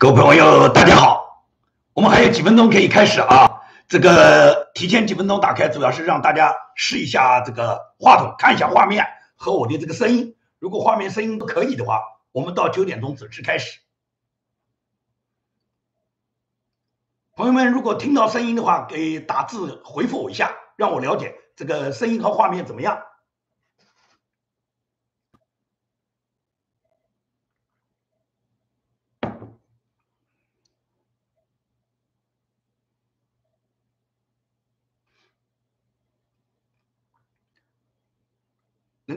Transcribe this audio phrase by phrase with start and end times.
[0.00, 1.44] 各位朋友，大家好，
[1.92, 3.50] 我们还有几分钟可以开始啊。
[3.88, 10.36] 这个提前几分钟打开，主要是让大家试一下这个话筒，看一下画面和我的这个声音。
[10.60, 12.00] 如果画面声音都可以的话，
[12.30, 13.80] 我们到九点钟准时开始。
[17.34, 22.96] 朋友们，如果听到声音的话，给打字回复我一下，让我了解这个声音和画面怎么样。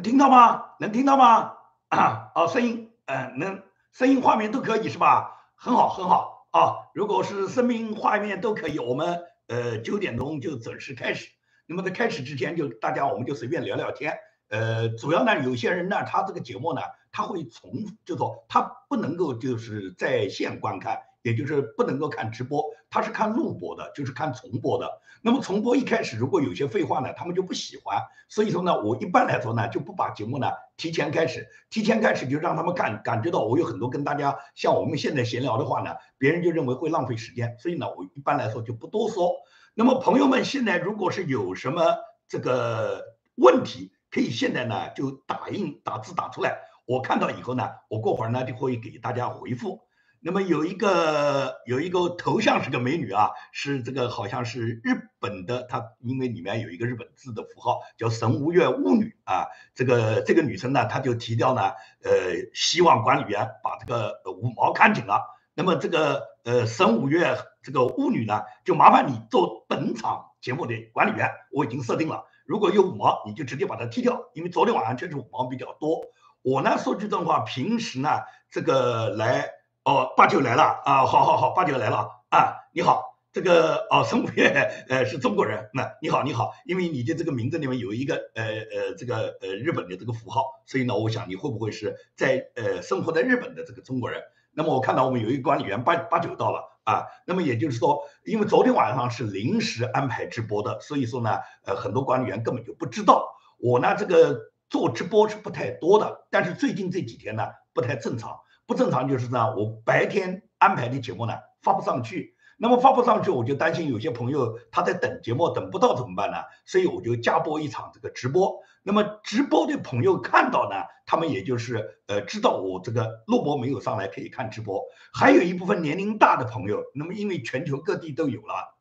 [0.02, 0.66] 听到吗？
[0.80, 1.54] 能听到吗？
[1.90, 5.52] 啊，哦，声音，嗯，能，声音、画面都可以是吧？
[5.56, 6.90] 很好，很好啊。
[6.94, 11.30] 如果是声音、画面都可以，我们呃九点钟就准时开始。
[11.66, 14.18] 那么在开始之前，就大家我们就随便聊聊天。
[14.50, 16.82] 呃，主要呢，有些人呢，他这个节目呢，
[17.12, 17.72] 他会重，
[18.06, 21.00] 就说他不能够就是在线观看。
[21.24, 25.02] 也就是不能够看直播，他是看录播的，就是看重播的。
[25.22, 27.98] 那么重播一开始如果有些废话呢，他们就不喜欢。
[28.28, 37.56] 所以说呢，我一般来说呢，就不把节目呢提前开始，提前开始就让他们感感觉到我有很多跟大家像我们现在闲聊的话呢，别人就认为会浪费时间。
[37.58, 39.32] 所以呢，我一般来说就不多说。
[39.74, 41.82] 那么朋友们现在如果是有什么
[42.28, 43.02] 这个
[43.36, 49.80] 问题，可以现在呢就打印打字打出来，我看到以后呢，我过会儿呢就会给大家回复。
[50.24, 59.48] 那么有一个有一个头像是个美女啊，是这个好像是日本的，她因为里面有一个日本字的符号，叫神无月巫女啊。
[59.74, 61.72] 这个这个女生呢，她就提掉呢，
[62.04, 62.12] 呃，
[62.54, 65.24] 希望管理员把这个五毛看紧了。
[65.56, 76.02] 那么这个呃神五月这个巫女呢，就麻烦你做本场节目的管理员，我已经设定了，如果有五毛，你就直接把它踢掉，因为昨天晚上确实五毛比较多。
[76.44, 78.20] 我呢说句真话，平时呢
[78.52, 79.50] 这个来。
[79.84, 81.06] 哦，八九来了啊！
[81.08, 82.54] 好好好，八九来了啊！
[82.72, 94.22] 你好，这个哦，孙五月呃是中国人，那你好你好，因为你的这个名字里面有一个呃呃这个呃日本的这个符号，所以呢，我想你会不会是在呃生活在日本的这个中国人？
[94.54, 103.28] 那么我看到我们有一个管理员八八九到了啊，那么也就是说，因为昨天晚上是临时安排直播的，所以说呢，呃很多管理员根本就不知道
[103.58, 104.40] 我呢这个
[104.70, 108.38] 做直播是不太多的，但是最近这几天呢不太正常。
[108.72, 116.38] 不正常就是呢，我白天安排的节目呢发不上去，那么发不上去，我就担心有些朋友他在等节目等不到怎么办呢？
[116.66, 118.64] 所以我就加播一场这个直播。
[118.82, 124.82] 那么直播的朋友看到呢，他们也就是呃知道我这个录播没有上来可以看直播。
[125.14, 128.78] 还有一部分年龄大的朋友，那么因为全球各地都有了，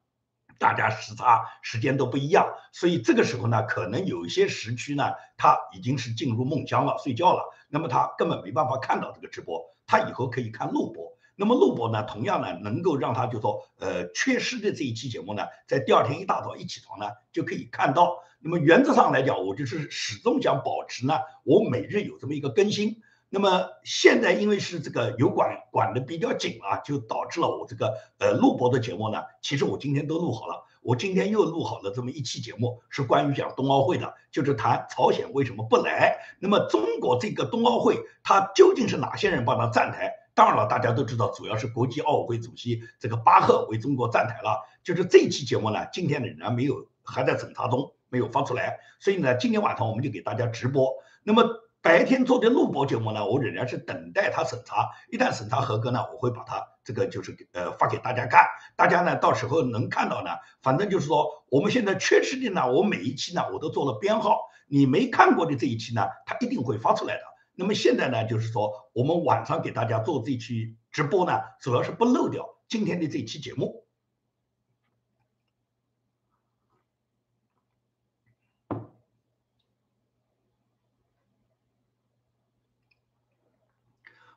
[0.61, 9.61] 大家时差时间都不一样，所以这个时候呢，可能有一些时区呢，他已经是进入梦乡了，睡觉了，那么他根本没办法看到这个直播。
[9.91, 18.19] 他以后可以看录播，那么录播呢，同样呢，能够让他就说，呃，缺失的这一期节目呢，在第二天一大早一起床呢，就可以看到。
[18.39, 23.03] 那么原则上来讲，我就是始终想保持呢，我每日有这么一个更新。
[23.31, 30.67] 那么现在因为是这个油管管的比较紧啊，就导致了我这个呃录播的节目呢，其实我今天都录好了。
[30.81, 36.17] 我今天又录好了这么一期节目，是关于讲冬奥会的，就是谈朝鲜为什么不来。
[36.39, 40.11] 那么中国这个冬奥会，它究竟是哪些人帮他站台？
[40.35, 44.59] 当然了，大家都知道，主要是国际奥委会主席这个巴赫为中国站台了。
[44.83, 48.79] 就是这期节目呢，今天仍然没有，还在审查中，没有发出来。
[48.99, 50.93] 所以呢，今天晚上我们就给大家直播。
[51.23, 51.45] 那么。
[51.83, 58.45] 白天做的录播节目呢，我仍然是等待他审查，一旦审查合格呢，我会把它这个就是呃发给大家看，
[58.77, 60.31] 大家呢到时候能看到呢，
[60.63, 67.23] 反正就是说我们现在缺失的呢，我每一期呢我都做了编号，你没看过的这一期呢，它一定会发出来的。
[67.55, 73.85] 那么现在呢，就是说我们晚上给大家做这期直播呢，主要是不漏掉今天的这期节目。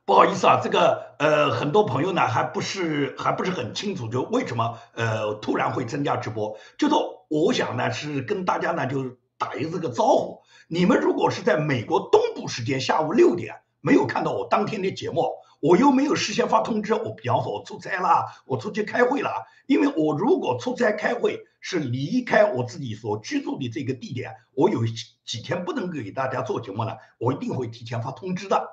[0.05, 6.57] 不好意思啊，这个呃，很多朋友呢还不是还不是很清楚，就为什么呃突然会增加直播？
[6.77, 15.23] 就说我想呢是跟大家呢就打一个这个招呼，你们如果是在美国东部时间下午六点没有看到我当天的节目，
[15.61, 19.29] 我又没有事先发通知，我比方说我出差啦，我出去开会了，
[19.67, 24.81] 因为我如果出差开会是离开我自己所居住的这个地点，我有
[25.25, 28.72] 几天不能给大家做节目了，我一定会提前发通知的。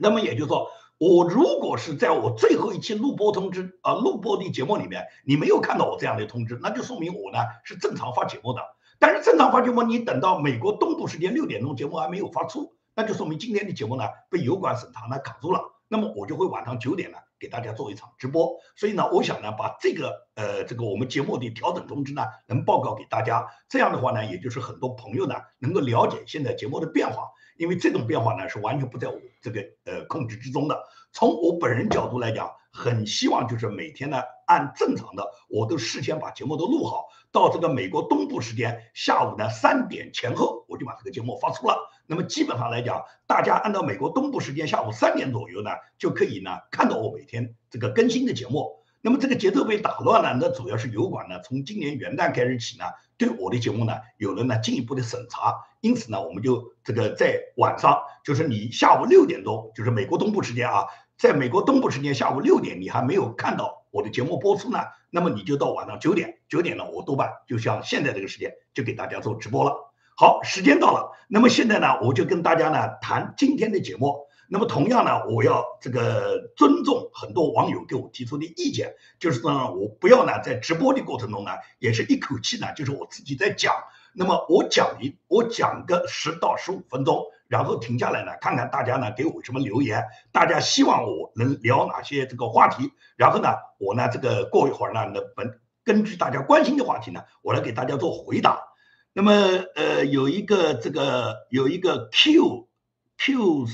[0.00, 0.68] 那么也就是说，
[0.98, 8.60] 我如果是在我最后一期录播通知啊录播的节目里面，你没有看到我这样的通知，那就说明我呢是正常发节目的。
[8.98, 15.60] 但是正常发节目，你等到美国东部时间六点钟节目还没有发出，那就说明今天的节目呢被油管审查呢卡住了。
[15.88, 18.54] 那么我就会晚上九点呢给大家做一场直播。
[18.76, 23.46] 所以呢，我想呢，把这个呃这个我们节目的调整通知呢，能报告给大家。
[23.68, 27.24] 这样的话呢，也就是很多朋友呢能够了解现在节目的变化，
[27.62, 30.82] 因为这种变化呢是完全不在我这个呃控制之中的。
[31.12, 41.88] 从我本人角度来讲，很希望就是每天呢按正常的，我都事先把节目都录好，到这个美国东部时间下午呢三点前后，我就把这个节目发出了。
[42.08, 48.82] 那么基本上来讲，大家按照美国东部时间下午三点左右呢，就可以呢看到我每天这个更新的节目。
[49.04, 52.86] 那么这个节奏被打乱了，那主要是油管呢从今年元旦开始起呢，
[53.22, 60.86] 对我的节目呢有了呢进一步的审查，因此呢我们就这个在晚上，就是你下午六点钟，就是美国东部时间啊。
[61.16, 64.78] 在美国东部时间下午六点，你还没有看到我的节目播出呢，
[65.08, 69.92] 那么你就到晚上九点，九点呢，我多半就像现在这个时间就给大家做直播了。
[70.16, 74.26] 好，时间到了，那么现在呢，我就跟大家呢谈今天的节目。
[74.52, 83.72] 那么同样呢，我要这个尊重很多网友给我提出的意见，就是呢，我不要呢在直播的过程中呢，也是一口气呢，就是我自己在讲。
[84.12, 87.24] 那么我讲一，我讲个十到十五分钟。
[87.48, 98.58] 然后停下来呢，看看大家呢给我什么留言，大家希望我能聊哪些这个话题，然后呢，我呢这个过一会儿呢，那本根据大家关心的话题呢，我来给大家做回答。
[99.12, 99.32] 那么
[99.74, 102.68] 呃，有一个这个有一个 Q
[103.18, 103.66] Q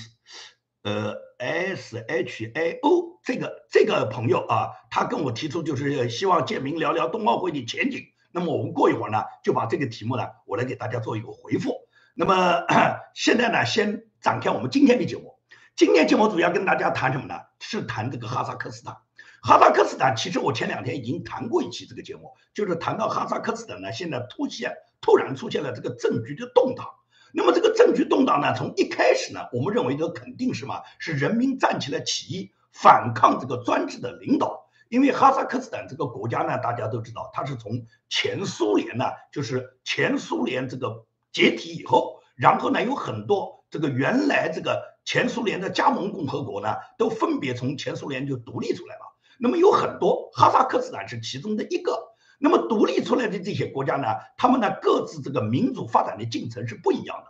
[0.83, 8.03] 呃 S H A O 这个这个朋友啊，他跟我提出就是希望建明聊聊冬奥会的前景。
[8.31, 11.75] 那么我们过一会儿呢，就把这个题目呢，我来给大家做一个回复。
[12.15, 12.65] 那么
[13.15, 15.39] 现在呢，先展开我们今天的节目。
[15.77, 17.35] 今天节目主要跟大家谈什么呢？
[17.61, 18.97] 是谈这个哈萨克斯坦。
[19.41, 26.87] 哈萨克斯坦其实我前两天已经谈过一期这个节目，就是谈到哈萨克斯坦呢，现在突现突然出现了这个政局的动荡。
[27.33, 34.69] 那么这个政局动荡呢，从一开始呢，我们认为这肯定是嘛，是人民站起来起义反抗这个专制的领导。
[34.89, 41.05] 因为哈萨克斯坦这个国家呢，大家都知道，它是从前苏联呢，就是前苏联这个。
[41.31, 49.03] 解体以后，然后呢，有很多这个原来这个前苏联的加盟共和国呢，都分别从前苏联就独立出来了。
[49.39, 52.08] 那么有很多，哈萨克斯坦是其中的一个。
[52.39, 54.07] 那么独立出来的这些国家呢，
[54.37, 57.25] 他们呢各自这个民主发展的进程是不一样的。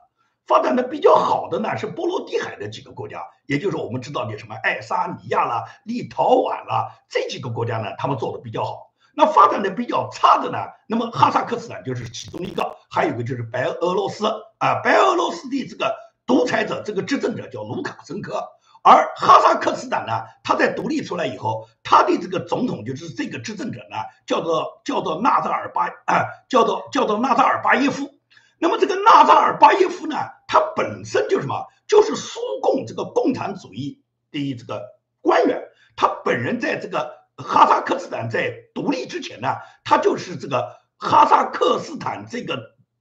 [0.47, 8.93] 发展的比较好的呢是波罗的海的几个国家，也就是我们知道的什么爱沙尼亚啦、立陶宛啦这几个国家呢，他们做的比较好。
[9.15, 10.59] 那发展的比较差的呢？
[10.87, 14.27] 那么哈萨克斯坦就是其中一个，还有一个就是白俄罗斯
[14.59, 15.93] 啊，白俄罗斯的这个
[16.25, 18.47] 独裁者，这个执政者叫卢卡申科。
[18.83, 23.97] 而哈萨克斯坦呢，他在独立出来以后，他的这个总统就是这个执政者呢，
[24.27, 28.11] 叫做叫做纳扎尔巴啊，叫做叫做纳扎尔巴耶夫。
[28.59, 30.17] 那么这个纳扎尔巴耶夫呢，
[30.47, 31.67] 他本身就是什么？
[31.87, 34.83] 就是苏共这个共产主义的这个
[35.21, 35.63] 官员，
[35.97, 37.17] 他本人在这个。
[37.41, 42.61] 哈萨克斯坦在独立之前呢，他就是这个哈萨克斯坦这个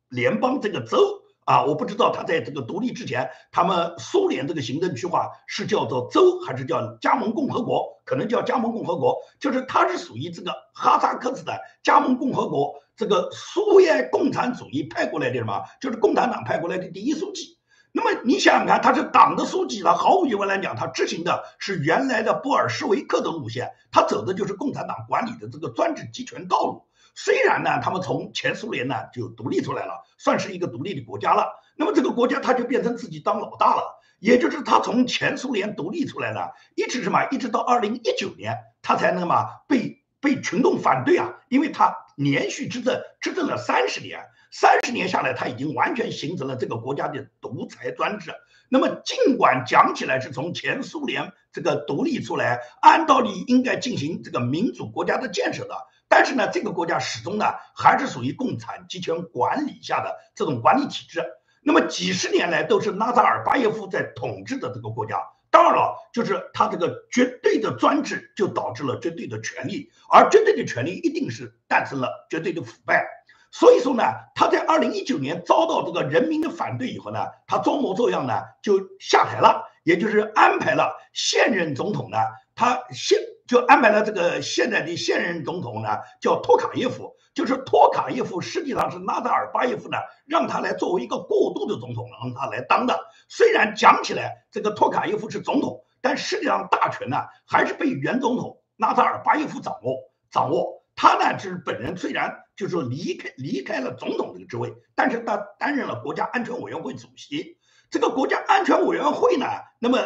[0.09, 8.01] 联邦这个州啊，我不知道他在这个独立之前，他们苏联这个行政区划是叫做州还是叫加盟共和国？
[8.03, 15.63] 可能叫加盟共和国，就是它是属于这个哈萨克斯坦加盟共和国这个苏维埃共产主义派过来的什么？
[15.79, 17.57] 就是共产党派过来的第一书记。
[17.93, 26.86] 那么你想想看，他是党的书记，他毫无疑问来讲，他执行的是原来的布尔什维克的路线，他走的就是共产党管理的这个专制集权道路。
[27.19, 31.51] 虽然呢，他们从前苏联呢就独立出来了，算是一个独立的国家了。
[31.75, 44.23] 那么这个国家他就变成自己当老大了，也就是他从前苏联独立出来了，一直什么，一直到二零一九年，他才那么被被群众反对啊，因为他连续执政执政了三十年。
[44.49, 48.31] 三十年下来，他已经完全形成了这个国家的独裁专制。
[48.69, 55.75] 那么，尽管讲起来是从前苏联这个独立出来，按道理应该进行这个民主国家的建设的，
[56.09, 57.45] 但是呢，这个国家始终呢
[57.75, 61.23] 还是属于共产集权管理下的这种管理体制。
[61.61, 65.21] 那么几十年来都是纳扎尔巴耶夫在统治的这个国家。
[65.49, 73.05] 当然了，就是他这个绝对的专制，就导致了绝对的权利，而绝对的权利一定是诞生了绝对的腐败。
[73.49, 74.03] 所以说呢，
[74.35, 82.17] 他在二零一九年遭到这个人民的反对以后呢，他装模作样呢就下台了，也就是安排了现任总统呢，
[82.53, 83.17] 他现
[83.47, 85.89] 就安排了这个现在的现任总统呢
[86.21, 92.99] 叫托卡耶夫，就是托卡耶夫实际上是纳扎尔巴耶夫呢让他来作为一个过渡的总统让他来当的。
[93.27, 99.95] 虽然讲起来这个托卡耶夫是总统，但实际上大权呢还是被原总统纳扎尔巴耶夫掌握
[100.29, 100.83] 掌握。
[100.95, 102.43] 他呢就是本人虽然。
[102.57, 107.59] 就是说离开离开了总统这个职位，但是他担任了国家安全委员会主席。
[107.91, 109.45] 这个国家安全委员会呢，
[109.79, 109.99] 那么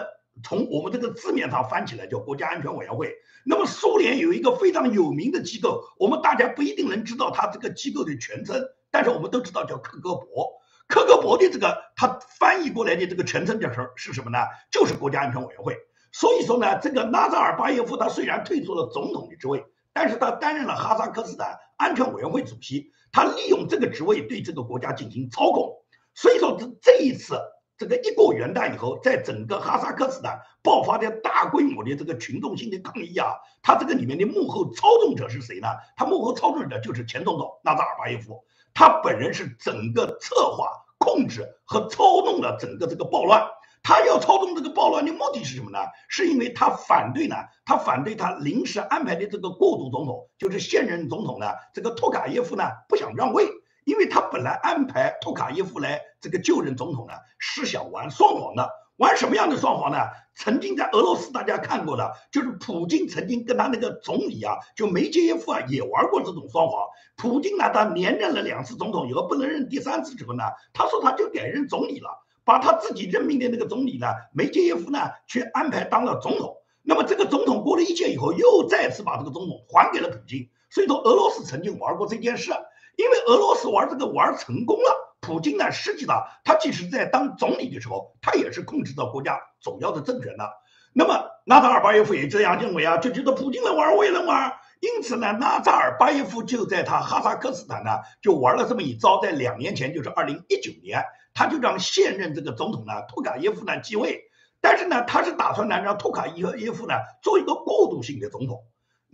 [0.43, 3.13] 从我们这个字面上翻起来叫国家安全委员会。
[3.45, 10.59] 那么苏联有一个非常有名的机构，我们大家不一定能知道它这个机构的全称，但是我们都知道叫克格勃。
[10.87, 14.37] 克格勃的这个它翻译过来的这个全称叫什是什么呢？
[14.71, 15.77] 就是国家安全委员会。
[16.11, 25.83] 所以说呢，这个纳扎尔巴耶夫他虽然退出了总统的职位，但是他担任了哈萨克斯坦安全委员会主席，他利用这个职位对这个国家进行操控。
[26.13, 27.39] 所以说这这一次。
[27.81, 33.33] 这个一过元旦以后，在整个哈萨克斯坦爆发的大规模的这个群众性的抗议啊，
[33.63, 35.67] 他这个里面的幕后操纵者是谁呢？
[35.95, 38.45] 他幕后操纵者就是前总统纳扎尔巴耶夫，
[38.75, 40.69] 他本人是整个策划、
[40.99, 43.49] 控制和操纵了整个这个暴乱。
[43.81, 45.79] 他要操纵这个暴乱的目的是什么呢？
[46.07, 47.35] 是因为他反对呢，
[47.65, 53.49] 他反对他临时安排的这个过渡总统，就是现任总统呢，这个托卡耶夫呢不想让位。
[53.83, 58.69] 因为他本来安排托卡耶夫来这个就任总统呢，是想玩双簧的。
[58.97, 59.97] 玩什么样的双簧呢？
[60.35, 66.85] 曾经在俄罗斯大家看过的，就是普京曾经跟他那个总理啊，就梅杰耶夫啊，也玩过这种双簧。
[67.17, 72.09] 普京呢，他连任了两次总统以后，不能任第三次之后呢，他说他就改任总理了，
[72.45, 76.57] 把他自己任命的那个总理呢，梅杰耶夫呢，去安排当了总统。
[76.83, 80.47] 那么这个总统过了一届以后，又再次把这个总统还给了普京。
[80.69, 82.51] 所以说，俄罗斯曾经玩过这件事。
[82.97, 90.49] 因为俄罗斯玩这个玩成功了，普京呢，实际上他即使在当总理的时候，他也是控制着国家主要的政权的。
[90.93, 94.51] 那么纳扎尔巴耶夫也这样认为啊，就觉得普京能玩，我也能玩。
[94.81, 99.21] 因此呢，纳扎尔巴耶夫就在他哈萨克斯坦呢，就玩了这么一招。
[99.21, 101.03] 在两年前，就是二零一九年，
[101.35, 104.23] 他就让现任这个总统呢，托卡耶夫呢继位。
[104.59, 108.63] 但是呢，他是打算呢，让托卡耶耶夫呢做一个过渡性的总统。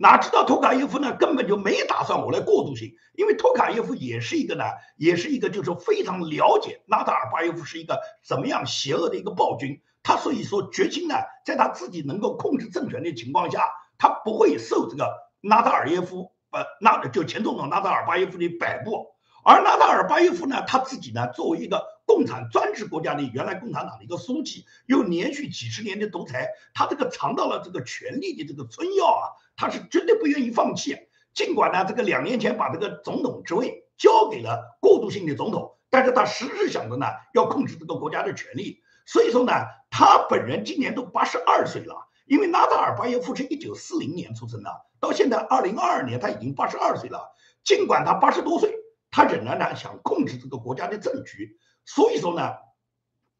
[0.00, 1.16] 哪知道托卡耶夫呢？
[1.18, 4.64] 根本就没打算我来过渡性，因为托卡耶夫也是一个呢，
[4.96, 9.82] 也是一个就是非常了解纳达尔巴耶夫是一个怎么样邪恶的一个暴君。
[10.04, 13.60] 他所以说决心呢，在他自己能够控制政权的情况下，
[13.98, 19.08] 他不会受这个纳达尔耶夫呃，那就前总统纳达尔巴耶夫的摆布。
[19.44, 29.26] 而纳达尔巴耶夫呢，他自己呢，作为一个共产专制国家的原来共产党的一个书记，又连续几十年的独裁，他这个尝到了这个权力的这个春药啊。
[29.58, 30.96] 他是绝对不愿意放弃，
[31.34, 38.80] 尽管呢，这个两年前把这个总统职位交给了过渡性的总统，但是他实质想着呢，要控制这个国家的权力。
[39.04, 39.52] 所以说呢，
[39.90, 47.34] 他本人今年都八十二岁了，因为纳达尔巴耶夫是一九四零年出生的，到现在二零二二年他已经八十二岁了。
[47.64, 48.76] 尽管他八十多岁，
[49.10, 52.54] 他仍然呢想控制这个国家的政局，所以说呢，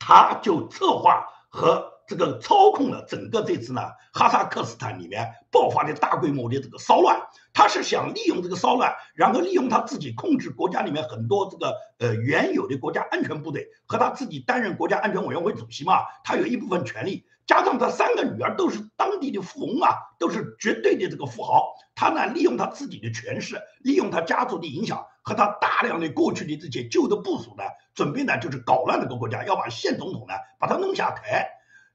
[0.00, 1.96] 他就策划和。
[2.08, 3.82] 这个操控了整个这次呢，
[4.14, 7.20] 哈萨克斯坦里面爆发的大规模的这个骚乱，
[7.52, 31.50] 他是想利用这个骚乱，然后利用他自己控制国家里面很多这个呃原有的国家安全部队，和他自己担任国家安全委员会主席嘛，他有一部分权利，加上他三个女儿都是当地的富翁啊，都是绝对的这个富豪，他呢利用他自己的权势，利用他家族的影响和他大量的过去的这些旧的部署呢，准备呢就是搞乱这个国家，要把现总统呢把他弄下台。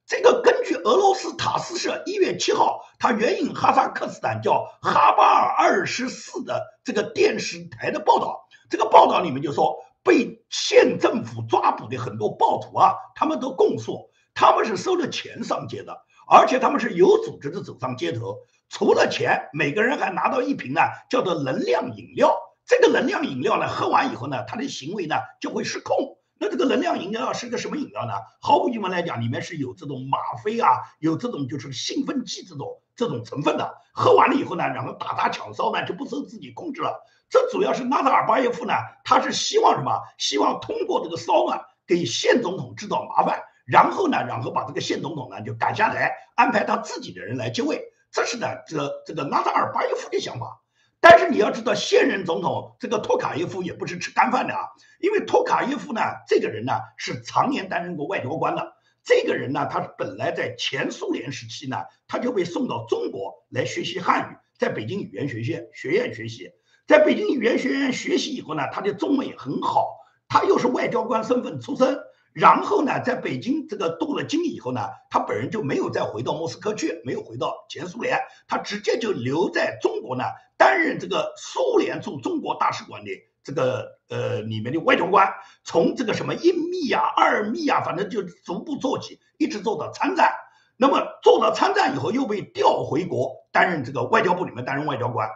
[0.05, 15.97] 这个根据俄罗斯塔斯社一月七号，他援引哈萨克斯坦叫哈巴尔二十四的这个电视台的报道，这个报道里面就说，被县政府抓捕的很多暴徒啊，他们都供述，他们是收了钱上街的，
[16.29, 18.35] 而且他们是有组织的走上街头，
[18.69, 22.37] 除了钱，每个人还拿到一瓶呢，叫做能量饮料。
[22.65, 26.17] 这个能量饮料呢，喝完以后呢，他的行为呢就会失控。
[26.39, 28.13] 那这个能量饮料是个什么饮料呢？
[28.41, 33.77] 毫无疑问来讲，里面是有这种吗啡啊，有这种就是兴奋剂这种这种成分的。
[33.93, 37.01] 喝完了以后呢，然后打砸抢烧呢，就不受自己控制了。
[37.29, 38.73] 这主要是纳达尔巴耶夫呢，
[39.05, 40.01] 他是希望什么？
[40.17, 47.81] 希望通过这个骚乱给现总统制造麻烦，然后呢，然后把这个现总统呢就赶下来，安排他自己的人来接位。
[48.11, 50.62] 这是呢，这这个纳达尔巴耶夫的想法。
[51.03, 54.69] 但是你要知道，现任总统这个托卡耶夫也不是吃干饭的啊，
[55.01, 58.73] 因为托卡耶夫呢，这个人呢是常年担任过外交官的。
[59.03, 61.75] 这个人呢，他本来在前苏联时期呢，
[62.07, 66.51] 他就被送到中国来学习汉语，在北京语言学院学院学习，
[66.87, 69.97] 在北京语言学院学习以后呢，他的中文也很好，
[70.29, 71.99] 他又是外交官身份出身。
[72.31, 78.17] 然后呢，在北京这个镀了金以后呢，他本人就没有再回到莫斯科去，没有回到前苏联，
[78.47, 80.23] 他直接就留在中国呢，
[80.63, 83.11] 担任这个苏联驻中国大使馆的
[83.43, 85.29] 这个呃里面的外交官，
[85.65, 90.31] 从这个什么一秘啊、二秘啊，反正就逐步做起，一直做到参战。
[90.77, 95.29] 那么做到参战以后，又被调回国担任这个外交部里面担任外交官。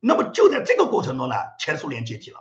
[0.00, 2.40] 那么就在这个过程中呢，前苏联解体了。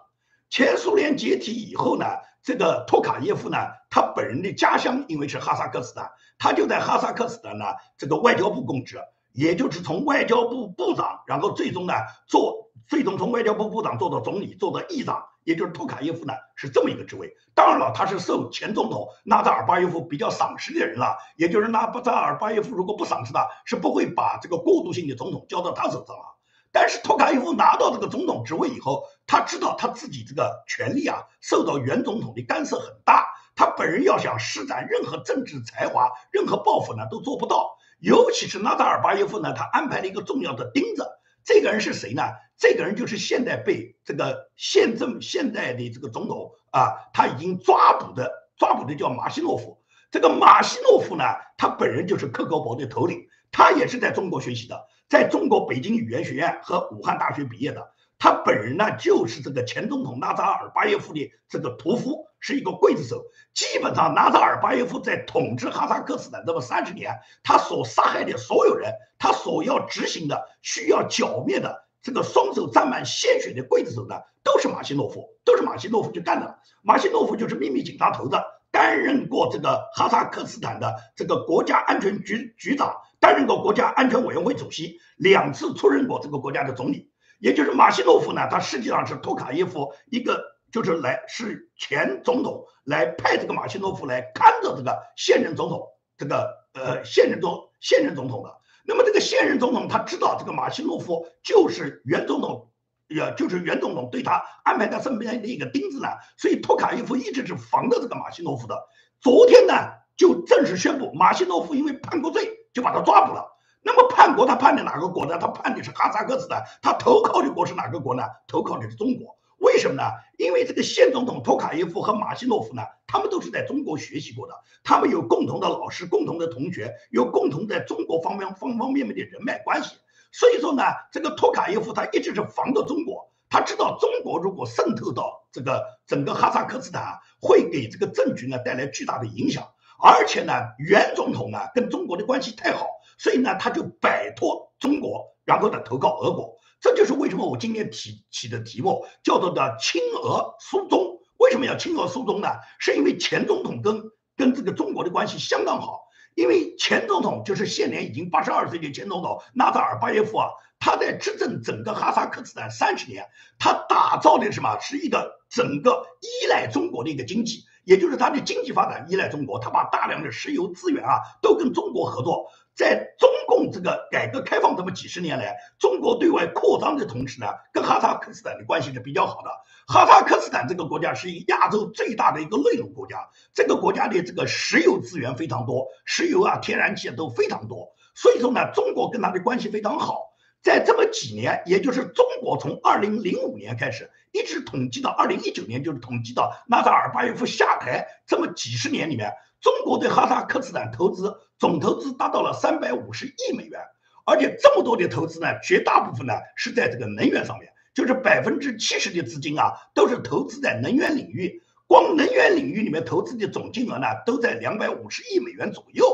[0.50, 2.06] 前苏联解体以后呢？
[2.42, 3.58] 这个托卡耶夫呢，
[3.90, 7.66] 他本人的家乡因为是哈萨克斯坦，他就在哈萨克斯坦呢
[7.98, 9.00] 这个外交部供职，
[9.36, 11.94] 也就是从外交部部长，然后最终呢
[12.26, 15.26] 做，最终从外交部部长做到总理，做到议长。
[15.44, 17.36] 也就是托卡耶夫呢，是这么一个职位。
[17.54, 21.18] 当然了，他是受前总统纳扎尔巴耶夫比较赏识的人了。
[21.38, 26.34] 也就是纳扎尔巴耶夫如果不赏识他，是不会把这个过渡性的总统交到他手上啊。
[26.72, 33.28] 但是托卡耶夫拿到这个总统职位以后，他知道他自己这个权力啊，受到原总统的干涉很大。
[33.56, 37.78] 他本人要想施展任何政治才华、任何抱负呢，都做不到。
[38.00, 41.08] 尤其是纳扎尔巴耶夫呢，他安排了一个重要的钉子。
[41.44, 42.24] 这个人是谁呢？
[42.58, 49.82] 这个人就是现在被这个现政现在的这个总统啊，他已经抓捕的抓捕的叫马西诺夫。
[50.12, 51.24] 这个马西诺夫呢，
[51.58, 57.92] 他本人就是克格勃的头领，他也是在中国学习的，在中国北京语言学院和武汉大学毕业的。
[58.26, 63.24] 他本人呢，就是这个前总统纳扎尔巴耶夫的这个屠夫，是一个刽子手。
[63.54, 76.58] 基本上，纳扎尔巴耶夫在统治哈萨克斯坦这么三十年，他所杀害的所有人，他所要执行的、需要剿灭的这个双手沾满鲜血的刽子手呢，都是马西诺夫，都是马西诺夫去干的。
[76.82, 78.38] 马西诺夫就是秘密警察头子，
[78.72, 87.12] 担任过这个哈萨克斯坦的这个国家安全局局长，担任过国家安全委员会主席，两次出任过这个国家的总理。
[87.40, 95.88] 也就是马西诺夫呢，他实际上是托卡耶夫一个，就是来是前总统来派这个马西诺夫来看着这个现任总统，
[96.18, 98.56] 这个呃现任总现任总统的。
[98.88, 102.72] 那么这个现任总统他知道这个马西诺夫就是原总统，
[103.08, 108.88] 也就是原总统对他安排他身边的一个钉子呢，所以托卡耶夫一直是防着这个马西诺夫的。
[109.20, 109.74] 昨天呢
[110.16, 113.55] 就正式宣布，马西诺夫因为叛国罪就把他抓捕了。
[113.88, 115.38] 那么叛国，他叛的哪个国呢？
[115.38, 116.64] 他叛的是哈萨克斯坦。
[116.82, 118.24] 他投靠的国是哪个国呢？
[118.48, 119.38] 投靠的是中国。
[119.60, 120.02] 为什么呢？
[120.40, 129.96] 因为这个现总统托卡耶夫和马西诺夫呢，他们都是在中国学习过的，他们有共同的老师、共同的同学，有共同在中国方面方方面面的人脉关系。
[130.32, 139.64] 所以说呢，这个托卡耶夫他一直是防着中国，他知道中国如果渗透到这个整个哈萨克斯坦，会给这个政局呢带来巨大的影响。
[140.02, 142.88] 而且呢，原总统呢跟中国的关系太好。
[143.18, 146.56] 所以呢，他就摆脱中国，然后呢投靠俄国。
[146.82, 151.20] 这就是为什么我今天提起的题目叫做的亲俄疏中。
[151.38, 152.50] 为什么要亲俄疏中呢？
[152.80, 154.04] 是因为前总统跟
[154.38, 156.04] 跟这个中国的关系相当好。
[156.36, 160.50] 因为前总统就是现年已经八十二岁的前总统纳扎尔巴耶夫啊，
[160.80, 163.26] 他在执政整个哈萨克斯坦三十年，
[163.58, 172.52] 他打造的什么是一个整个依赖中国的一个经济，也就是他的经济发展依赖中国，他把大量的石油资源啊都跟中国合作。
[172.76, 179.50] 在中共这个改革开放这么几十年来，中国对外扩张的同时呢，跟哈萨克斯坦的关系是比较好的。
[179.88, 187.94] 哈萨克斯坦这个国家是亚洲最大的一个内陆国家，这个国家的这个石油资源非常多，石油啊、天然气都非常多。
[188.14, 190.34] 所以说呢，中国跟他的关系非常好。
[190.62, 199.32] 在这么几年，也就是中国从二零零五年开始，一直统计到二零一九年，就是统计到纳扎尔巴耶夫下台这么几十年里面。
[199.66, 203.82] 中国对哈萨克斯坦投资总投资达到了三百五十亿美元，
[204.24, 211.64] 而且这么多的投资呢，绝大部分呢是在这个能源上面，就是百分之七十的资金啊都是投资在能源领域。
[211.88, 216.06] 光能源领域里面投资的总金额呢都在两百五十亿美元左右。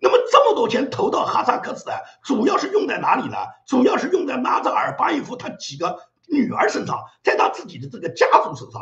[0.00, 3.36] 那么这么多钱投到哈萨克斯坦，主要是用在哪里呢？
[3.66, 8.80] 主要是用在纳扎尔巴耶夫他几个女儿身上，在他自己的这个家族手上。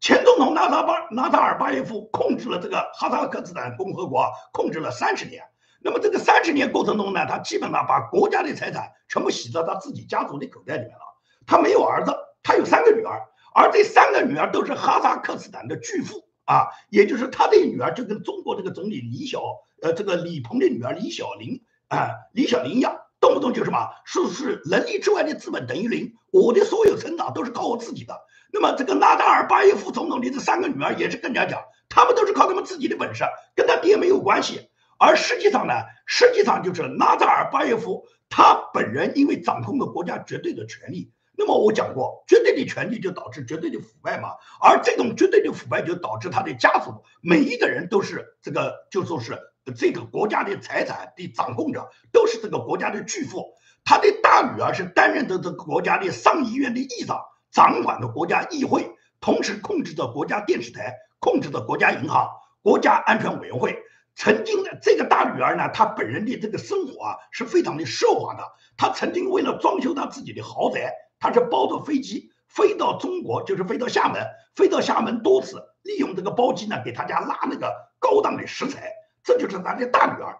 [0.00, 5.42] 前总统纳扎巴纳扎尔巴耶夫控制了这个哈萨克斯坦共和国，控制了三十年。
[5.80, 11.02] 那么这个三十年过程中呢，他基本上把国家的财产全部洗到他自己家族的口袋里面了。
[11.46, 13.22] 他没有儿子，他有三个女儿，
[13.54, 19.40] 而这三个女儿都是哈萨克斯坦的巨富啊，也就是他的女儿就跟中国这个总理李小
[19.80, 28.20] 呃这个李鹏的女儿李小玲啊李小玲一样，动不动就什么说是能力之外的资本等于零，我的所有成长都是靠我自己的。
[28.52, 34.70] 那么这个纳达尔巴耶夫总统的这三个女儿也是更加讲，他们都是靠他们自己的本事，跟他爹没有关系。
[34.98, 35.74] 而实际上呢，
[36.06, 41.12] 实际上就是纳达尔巴耶夫他本人因为掌控了国家绝对的权利。
[41.38, 49.38] 那么我讲过，绝对的权利就导致绝对的腐败嘛，而这种绝对的腐败就导致他的家族每一个人都是这个就说是
[49.76, 53.52] 这个国家的财产的掌控者，都是这个国家的巨富。
[53.84, 57.20] 他的大女儿是担任的这个国家的上议院的议长。
[57.56, 62.28] 掌管着国家议会，同时控制着国家电视台，控制着国家银行、
[62.60, 63.82] 国家安全委员会。
[64.14, 68.42] 曾经的这个大女儿呢，她本人的这个生活啊是非常的奢华的。
[68.76, 74.22] 她曾经为了装修她自己的豪宅，她是包着飞机飞到中国，就是飞到厦门，
[74.54, 78.92] 飞到厦门多次利用这个包机呢，给他家拉那个高档的食材，
[79.24, 80.36] 这就是他的大女儿。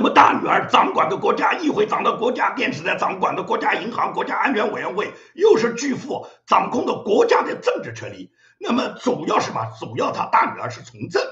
[0.00, 8.32] 那么大女儿掌管的国家议会，掌的国家电视台，掌管的国家银行、国家安全委员会，又是巨富，掌控的国家的政治权利。
[8.58, 9.60] 那么主要什么？
[9.78, 11.22] 主要他大女儿是从政，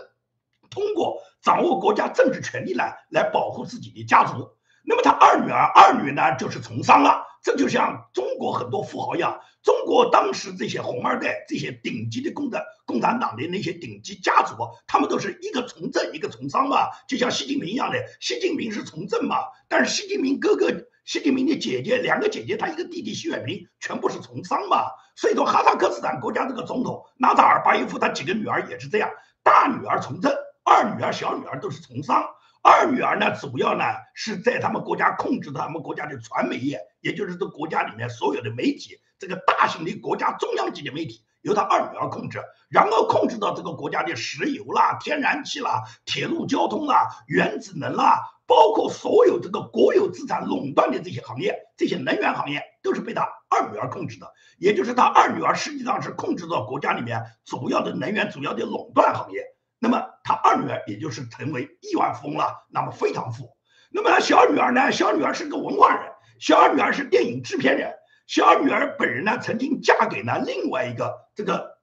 [0.68, 4.50] 通过掌握国家政治权利来，来保护自己的家族。
[4.88, 7.22] 那么他二女儿，二女呢就是从商了。
[7.42, 14.54] 这就像中国很多富豪一样，中国当时这些红二代，这些顶级的共的共产党的那些顶级家族，
[14.86, 18.02] 他们都是一个从政，一个从商嘛，就像习近平一样的。
[18.18, 19.36] 习近平是从政嘛，
[19.68, 20.66] 但是习近平哥哥、
[21.04, 24.86] 习近平的姐姐，两个姐姐，他一个弟弟习远平，全部是从商嘛。
[25.14, 29.10] 所以说，哈萨克斯坦国家这个总统纳扎尔巴耶夫，他几个女儿也是这样，
[29.42, 30.32] 大女儿从政，
[30.64, 32.24] 二女儿、小女儿都是从商。
[32.62, 59.44] 二女儿呢，主要呢是在他们国家控制他们国家的传媒业，也就是这国家里面所有的媒体，这个大型的国家中央级的媒体由他二女儿控制，然后控制到这个国家的石油啦、天然气啦、铁路交通啦、原子能啦，包括所有这个国有资产垄断的这些行业，这些能源行业都是被他二女儿控制的，也就是他二女儿实际上是控制到国家里面主要的能源、主要的垄断行业。
[59.80, 63.56] 那么他二女儿也就是成为亿万富翁了，那么非常富。
[63.90, 64.92] 那么他小女儿呢？
[64.92, 67.94] 小女儿是个文化人，小女儿是电影制片人。
[68.26, 71.78] 小女儿本人呢，曾经嫁给了另外一个这个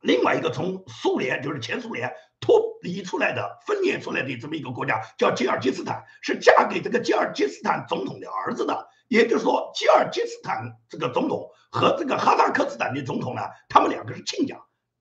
[0.00, 8.88] 另外一个从苏联就是前苏联脱离出来的分裂出来的这么一个国家，叫吉尔吉斯坦，是嫁给这个吉尔吉斯坦总统的儿子的。
[9.06, 14.56] 也就是说，吉尔吉斯坦这个总统和这个哈萨克斯坦的总统呢，他们两个是亲家。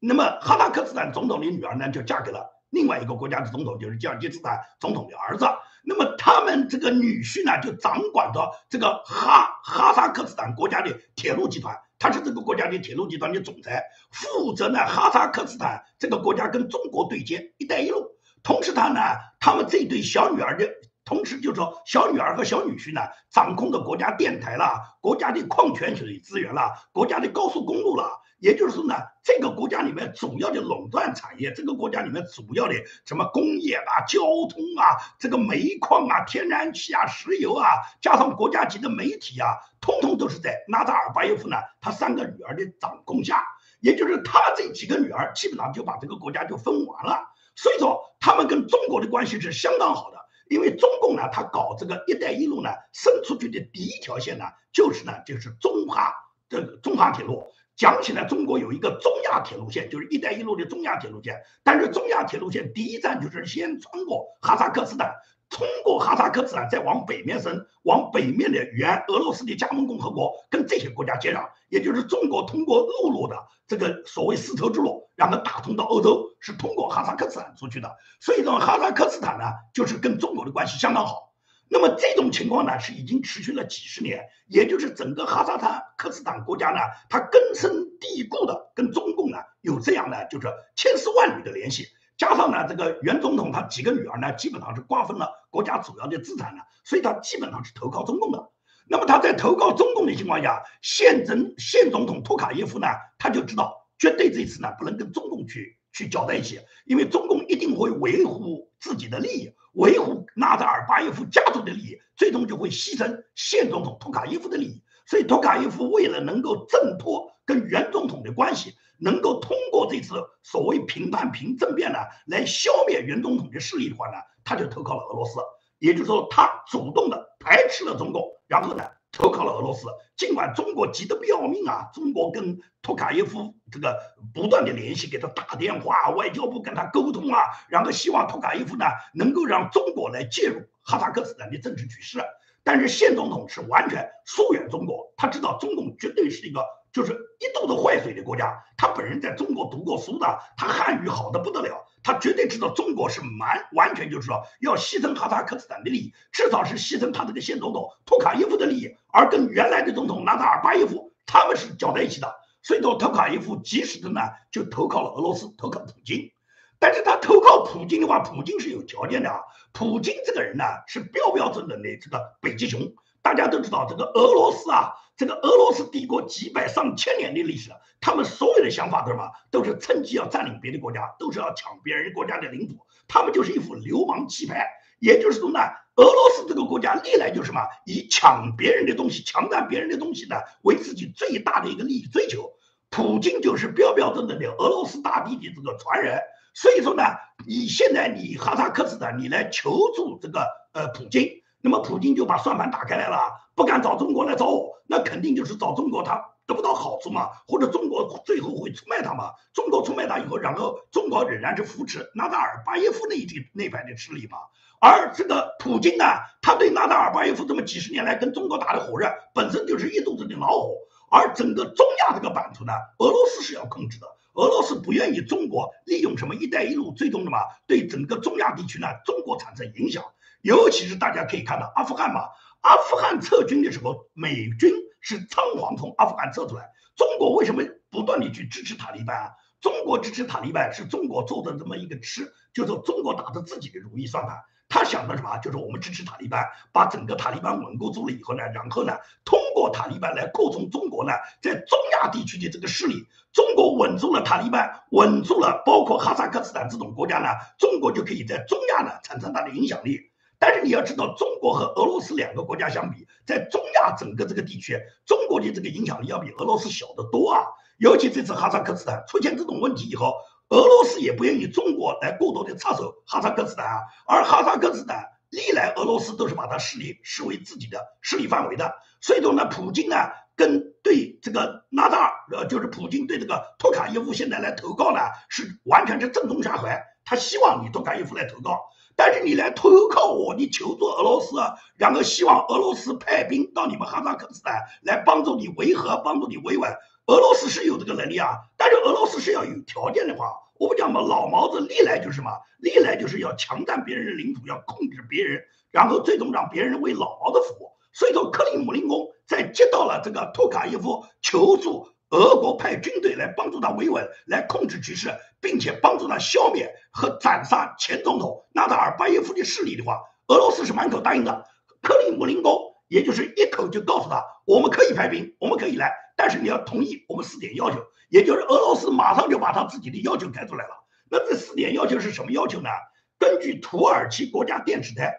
[0.06, 5.46] 那么哈萨克斯坦总统的女儿呢，就嫁给了另外一个国家的总统，就是吉尔吉斯坦总统的儿子。
[5.86, 18.06] 那么他们这个女婿呢，就掌管着这个哈哈萨克斯坦国家的铁路集团，他是这个国家的铁路集团的总裁，负责呢哈萨克斯坦这个国家跟中国对接“一带一路”。
[18.44, 19.00] 同时，他呢，
[19.40, 20.68] 他们这对小女儿的，
[21.06, 28.20] 同时就说小女儿和小女婿呢，掌控着国家电台啦、国家的矿泉水资源啦、国家的高速公路啦。
[28.44, 32.74] 也就是说呢，这个国家里面主要的垄断产业，这个国家里面主要的
[33.06, 37.66] 什么工业啊、交通啊、这个煤矿啊、天然气啊、石油啊，
[38.02, 39.48] 加上国家级的媒体啊，
[39.80, 43.42] 通通都是在纳扎尔巴耶夫呢他三个女儿的掌控下。
[43.80, 47.34] 也就是他这几个女儿基本上就把这个国家就分完了。
[47.56, 50.18] 所以说，他们跟中国的关系是相当好的。
[50.50, 56.14] 因为中共呢，他搞这个“一带一路”呢，伸出去的第一条线呢，就是呢，就是中哈
[56.50, 57.48] 这个中哈铁路。
[57.76, 61.42] 讲起来，中国有一个中亚铁路线，就是“一带一路”的中亚铁路线。
[61.64, 65.12] 但是，中亚铁路线第一站就是先穿过哈萨克斯坦，
[65.50, 77.92] 通过哈萨克斯坦再往北面伸，往北面的原俄罗斯的加盟共和国跟这些国家接壤，也就是中国通过陆路的这个所谓丝绸之路，然后打通到欧洲，是通过哈萨克斯坦出去的。
[78.20, 81.33] 所以，说哈萨克斯坦呢，就是跟中国的关系相当好。
[81.70, 85.58] 那么这种情况呢，是已经持续了几十年，也就是整个哈萨
[85.98, 98.52] 克斯坦国家呢，它根深蒂固的跟中共呢有这样的就是千丝万缕的联系，加上呢这个原总统他几个女儿呢，基本上是瓜分了国家主要的资产呢，所以他基本上是投靠中共的。
[98.88, 109.54] 那么他在投靠中共的情况下，现总现总统托卡耶夫呢，他就知道绝对这次呢不能跟中共去去搅在一起，因为中共一定会维护自己的利益。
[109.74, 114.84] 维护纳扎尔巴耶夫家族的利益，最终就会牺牲现总统托卡耶夫的利益。
[115.06, 125.40] 所以，托卡耶夫为了能够挣脱跟原总统的关系，能够通过这次所谓评判评政变呢，来消灭原总统的势力的话呢，他就投靠了俄罗斯。
[125.80, 128.84] 也就是说，他主动的排斥了中共，然后呢？
[129.14, 131.92] 投靠了俄罗斯，尽管中国急得不要命啊！
[131.94, 133.98] 中国跟托卡耶夫这个
[134.34, 142.20] 不断的联系，给他打电话，外交部跟他沟通啊，然后希望托卡耶夫呢能够让中国来介入哈萨克斯坦的政治局势。
[142.64, 146.66] 但是现总统是完全疏远中国，他知道中共绝对是一个。
[146.94, 166.32] 就是一肚子坏水的国家，他本人在中国读过书的，他汉语好的不得了，他绝对知道中国是蛮完全就是说要牺牲哈萨克斯坦的利益，至少是牺牲他这个现总统托卡耶夫的利益，而跟原来的总统纳扎尔巴耶夫他们是搅在一起的，所以说托卡耶夫及时的呢就投靠了俄罗斯，投靠普京，
[166.78, 169.40] 但是他投靠普京的话，普京是有条件的啊，
[169.72, 172.94] 普京这个人呢是标标准准的这个北极熊。
[173.24, 179.32] 大家都知道，这个俄罗斯啊，这个俄罗斯帝国几百上千年的历史，他们所有的想法都是什么？
[179.50, 182.86] 都是趁机要占领别的国家，都是要抢别人国家的领土。
[183.08, 184.68] 他们就是一副流氓气派。
[185.00, 185.60] 也就是说呢，
[185.96, 192.52] 俄罗斯这个国家历来就是什么，以抢别人的东西、强占别人的东西呢为自己最大的一个利益追求。
[192.90, 196.22] 普京就是标标准准的俄罗斯大帝的这个传人。
[196.54, 197.04] 所以说呢，
[197.48, 203.18] 你现在你哈萨克斯坦你来求助这个呃普京，那么普京就把算盘打开来了，
[203.56, 209.32] 不敢找中国来找我，那肯定就是找中国他得不到好处嘛，或者中国最后会出卖他嘛。
[209.54, 214.40] 中国出卖他以后，然后中国仍然是扶持纳达尔巴耶夫那一地那派的势力嘛。
[214.82, 216.04] 而这个普京呢，
[216.42, 220.76] 他对纳达尔巴耶夫这么几十年来跟中国打的火热，本身就是一肚子的恼火。
[221.10, 224.08] 而整个中亚这个版图呢，俄罗斯是要控制的。
[224.34, 230.04] 俄罗斯不愿意中国利用什么“一带一路”，最终的嘛，对整个中亚地区呢，中国产生影响。
[230.44, 232.28] 尤其是大家可以看到阿富汗嘛，
[232.60, 236.70] 阿富汗撤军的时候，美军是仓皇从阿富汗撤出来。
[236.98, 239.32] 中国为什么不断的去支持塔利班啊？
[239.62, 244.38] 中国支持塔利班是中国做的这么一个吃，就是中国打着自己的如意算盘。
[244.68, 245.38] 他想的什么？
[245.38, 253.08] 就是我们支持塔利班，把整个塔利班稳固住了以后呢，然后呢，通过塔利班来扩充中国呢在中亚地区的这个势力。
[253.32, 260.12] 中国稳住了塔利班，稳住了包括哈萨克斯坦这种国家呢，中国就可以在中亚呢产生它的影响力。
[260.44, 267.48] 但是你要知道，中国和俄罗斯两个国家相比，在中亚整个这个地区，中国的这个影响力要比俄罗斯小得多啊。
[267.78, 270.14] 尤其这次哈萨克斯坦出现这种问题以后。
[270.50, 279.96] 俄罗斯也不愿意中国来过多的插手哈萨克斯坦啊，而哈萨克斯坦历来俄罗斯都是把它势力视为自己的势力范围的，所以说呢，普京呢
[280.36, 291.36] 跟对这个纳达尔，呃，就是普京对这个托卡耶夫现在来投靠呢，是完全是正中下怀，他希望你托卡耶夫来投靠，但是你来投靠我，你求助俄罗斯，
[291.78, 296.72] 然后希望俄罗斯派兵到你们哈萨克斯坦来帮助你维和，帮助你维稳。
[297.08, 307.72] 俄罗斯是有这个能力啊，但是俄罗斯是要有条件的话，我不讲嘛，老毛子历来就是什么，历来就是要强占别人的领土，要控制别人，然后最终让别人为老毛子服务。
[307.92, 315.10] 所以说，克里姆林宫在接到了这个托卡耶夫求助俄国派军队来帮助他维稳，来控制局势，
[315.42, 321.50] 并且帮助他消灭和斩杀前总统纳达尔巴耶夫的势力的话，俄罗斯是满口答应的。
[321.82, 325.92] 克里姆林宫也就是一口就告诉他，我们可以派兵，我们可以来。
[326.16, 330.86] 但是你要同意我们四点要求，也就是俄罗斯马上就把他自己的要求开出来了。
[331.10, 332.70] 那这四点要求是什么要求呢？
[333.18, 335.18] 根据土耳其国家电视台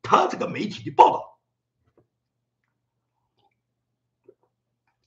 [0.00, 1.40] 他这个媒体的报道，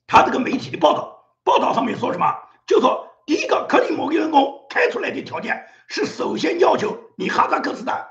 [0.05, 1.18] 他这个媒体的报道，
[1.49, 2.31] 报道上面说什么？
[2.67, 8.05] 就说第一个克里姆林宫开出来的条件是，首先要求你哈萨克斯坦。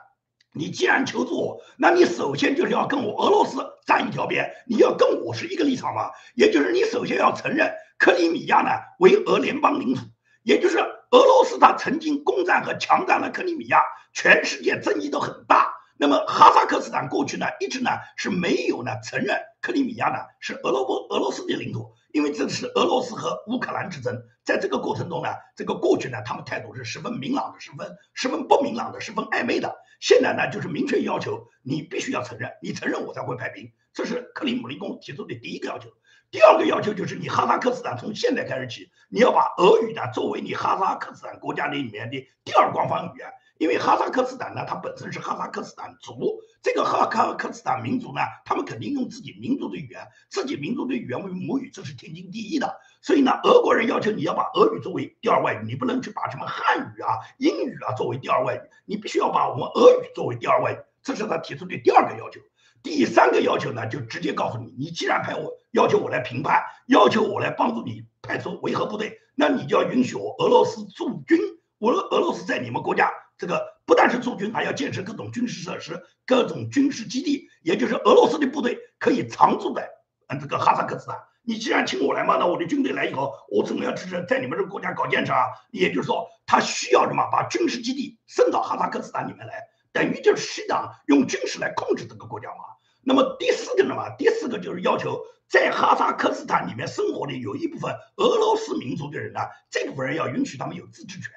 [0.52, 6.10] 你既然求助我，那你首先就是要跟我俄罗斯站一条边，你要跟我是一个立场嘛？
[6.34, 10.00] 也就是你首先要承认克里米亚呢为俄联邦领土，
[10.42, 15.72] 也就是俄罗斯它曾经攻占和强占了克里米亚，全世界争议都很大。
[15.98, 21.92] 那么哈萨克斯坦过去呢一直呢是没有呢承认克里米亚呢是俄罗俄罗斯的领土。
[22.10, 29.76] 因为这是俄罗斯和乌克兰之争，在这个过程中呢，这个过去呢，他们态度是十分明朗的，十分十分不明朗的，十分暧昧的。
[30.00, 33.70] 现在呢，就是明确要求你必须要承认，你承认我才会派兵。
[33.92, 35.90] 这是克里姆林宫提出的第一个要求。
[36.30, 43.28] 第二个要求就是你哈萨克斯坦从现在开始起，你要把俄语呢作为你哈萨克斯坦国家里面的第二官方语言。
[43.58, 52.78] 因为哈萨克斯坦呢，它本身是哈萨克斯坦族，这个哈萨克斯坦民族呢，他们肯定用自己民族的语言，自己民族的语言为母语，这是天经地义的。
[53.02, 62.40] 所以呢，俄国人要求你要把俄语作为第二外语，你不能去把什么汉语啊、英语啊作为第二外语，你必须要把我们俄语作为第二外语，这是他提出的第二个要求。
[62.80, 71.40] 第三个要求呢，就直接告诉你，你既然派我要求我来评判，要求我来帮助你派出维和部队，那你就要允许我俄罗斯驻军，
[71.80, 73.10] 俄俄罗斯在你们国家。
[73.38, 79.88] 这个不但是驻军，还要建设各种军事设施、各种军事基地，也就是俄罗斯的部队可以常驻在
[80.26, 81.16] 嗯这个哈萨克斯坦。
[81.42, 85.46] 你既然请我来嘛，那我的军队来以后，我怎么要支持在你们这个国家搞建设啊。
[85.70, 87.26] 也就是说，他需要什么？
[87.32, 92.64] 把军事基地升到哈萨克斯坦里面来，等于就是实际上用军事来控制这个国家嘛。
[93.02, 101.30] 那么第四个呢嘛，第四个就是要求在哈萨克斯坦里面生活的有一部分俄罗斯民族的人呢，这部分人要允许他们有自治权。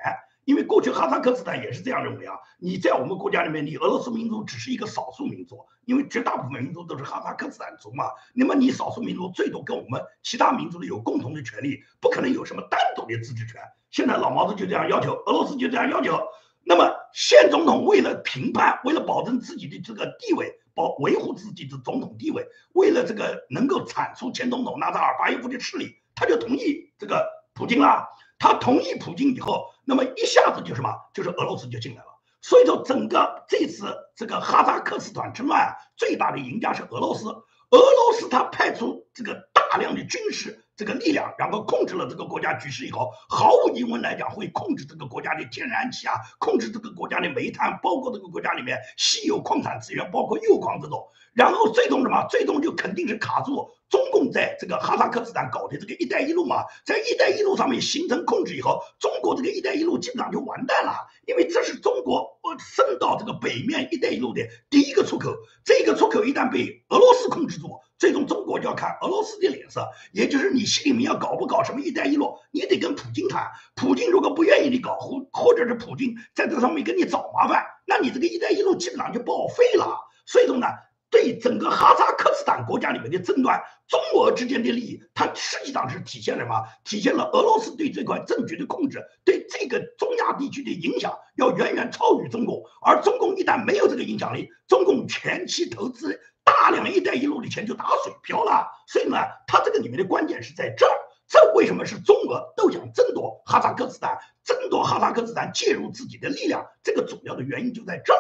[0.45, 8.06] 因为过去哈萨克斯坦也是这样认为啊，你在我们国家里面，你俄罗斯民族只是一个少数民族，因为绝大部分民族都是哈萨克斯坦族嘛。
[8.34, 13.62] 那么你少数民族最多跟我们其他民族的有共同的权利，不可能有什么单独的自治权。
[13.91, 16.19] 现在老毛子就这样要求，俄罗斯就这样要求。
[16.63, 28.08] 那么现总统为了评判，为了保证自己的这个地位，保维护自己的总统地位，为了这个能够铲除前总统纳扎尔巴耶夫的势力，他就同意这个普京了。
[28.38, 32.08] 他同意普京以后，那么一下子就什么，就是俄罗斯就进来了。
[32.41, 37.28] 所以说，整个这次这个哈萨克斯坦之乱，最大的赢家是俄罗斯。
[37.30, 40.65] 俄罗斯他派出这个大量的军事。
[40.78, 51.08] 这个力量，然后控制了这个国家局势以后，毫无疑问来讲，会控制这个国家的天然气啊，控制这个国家的煤炭，包括这个国家里面稀有矿产资源，包括铀矿这种。
[51.34, 52.26] 然后最终什么？
[52.32, 60.93] 最终就肯定是卡住中共在这个哈萨克斯坦搞的这个“一带一路”嘛，在“一带一路”上面形成控制以后，中国这个“一带一路”基本上就完蛋了，
[61.27, 65.36] 因为这是中国呃伸到这个北面“一带一路”的第一个出口。
[65.63, 70.71] 这个出口一旦被俄罗斯控制住，最终中国就要看俄罗斯的脸色，也就是你。
[70.71, 73.51] 心里面要搞不搞什么“一带一路”，你得跟普京谈。
[73.75, 79.99] 普京如果不愿意你搞，或或者是普京在这上面给你找麻烦，那你这个“一带一路”基本上就报废了。
[80.25, 80.67] 所以说呢，
[81.12, 86.63] 对整个哈萨克斯坦国家里面的争端，中俄之间的利益，它实际上是体现了什么？
[86.84, 92.63] 体现了俄罗斯对这块政局的控制，对这个中亚地区的影响要远远超于中共。
[92.82, 96.19] 而中共一旦没有这个影响力，中共前期投资。
[96.43, 100.91] 大量“一带一路”的钱就打水漂了，所以呢，它这个里面的关键是在这儿。
[101.28, 106.65] 这为什么是中俄都想争夺哈萨克斯坦，争夺哈萨克斯坦介入自己的力量？
[106.84, 108.19] 这个主要的原因就在这儿。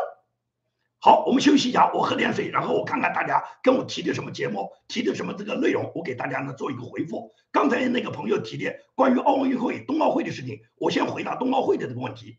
[1.03, 7.33] 好，我们休息一下，我喝点水，然后我看看大家跟我提的什么节目，提的什么这个内容，我给大家呢做一个回复。
[7.51, 12.37] 刚才那个朋友提的关于奥运会、冬奥会的事情，我先回答冬奥会的这个问题。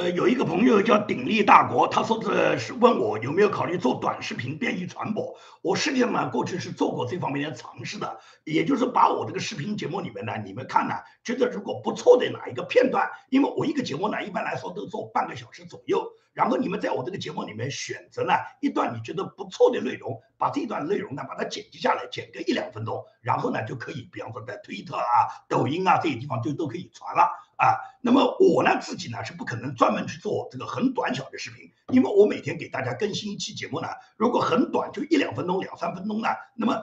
[0.00, 5.36] 呃，有一个朋友叫鼎立大国，他说的是问我有没有考虑做短视频便于传播。
[5.60, 16.10] 我实际上呢，过去是做过这方面的尝试的，也就是把我这个视频节目里面呢，你们看呢，觉得如果不错的哪一个片段，因为我一个节目呢，一般来说都做半个小时左右。
[16.32, 27.22] 然后你们在我这个节目里面选择呢一段你觉得不错的内容，把这段内容呢把它剪辑下来，剪个一两分钟，然后呢就可以，比方说在推特啊、抖音啊这些地方就都可以传了
[27.56, 27.74] 啊。
[28.00, 36.80] 那么我呢自己呢是不可能专门去做这个很短小的视频，因为我每天给大家更新一期节目呢，如果很短就一两分钟、两三分钟呢，那么。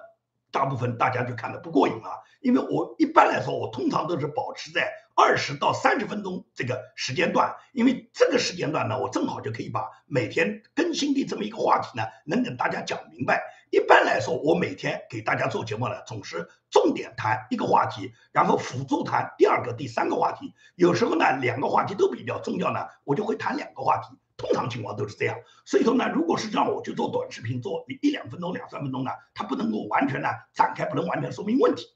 [0.57, 13.43] 大部分大家就看得不过瘾啊，因为我一般来说，我通常都是保持在二十到三十分钟这个时间段，因为这个时间段呢，我正好就可以把每天更新的这么一个话题呢，能跟大家讲明白。
[13.69, 20.55] 一般来说，我每天给大家做节目呢，总是重点谈一个话题，然后辅助谈第二个、第三个话题。
[20.73, 24.17] 有时候呢，两个话题都比较重要呢，我就会谈两个话题。
[24.37, 31.87] 通常情况都是这样，所以说呢，如果是让我去做短视频，做一两分钟、两三分钟呢，它不能够完全呢展开，不能完全说明问题。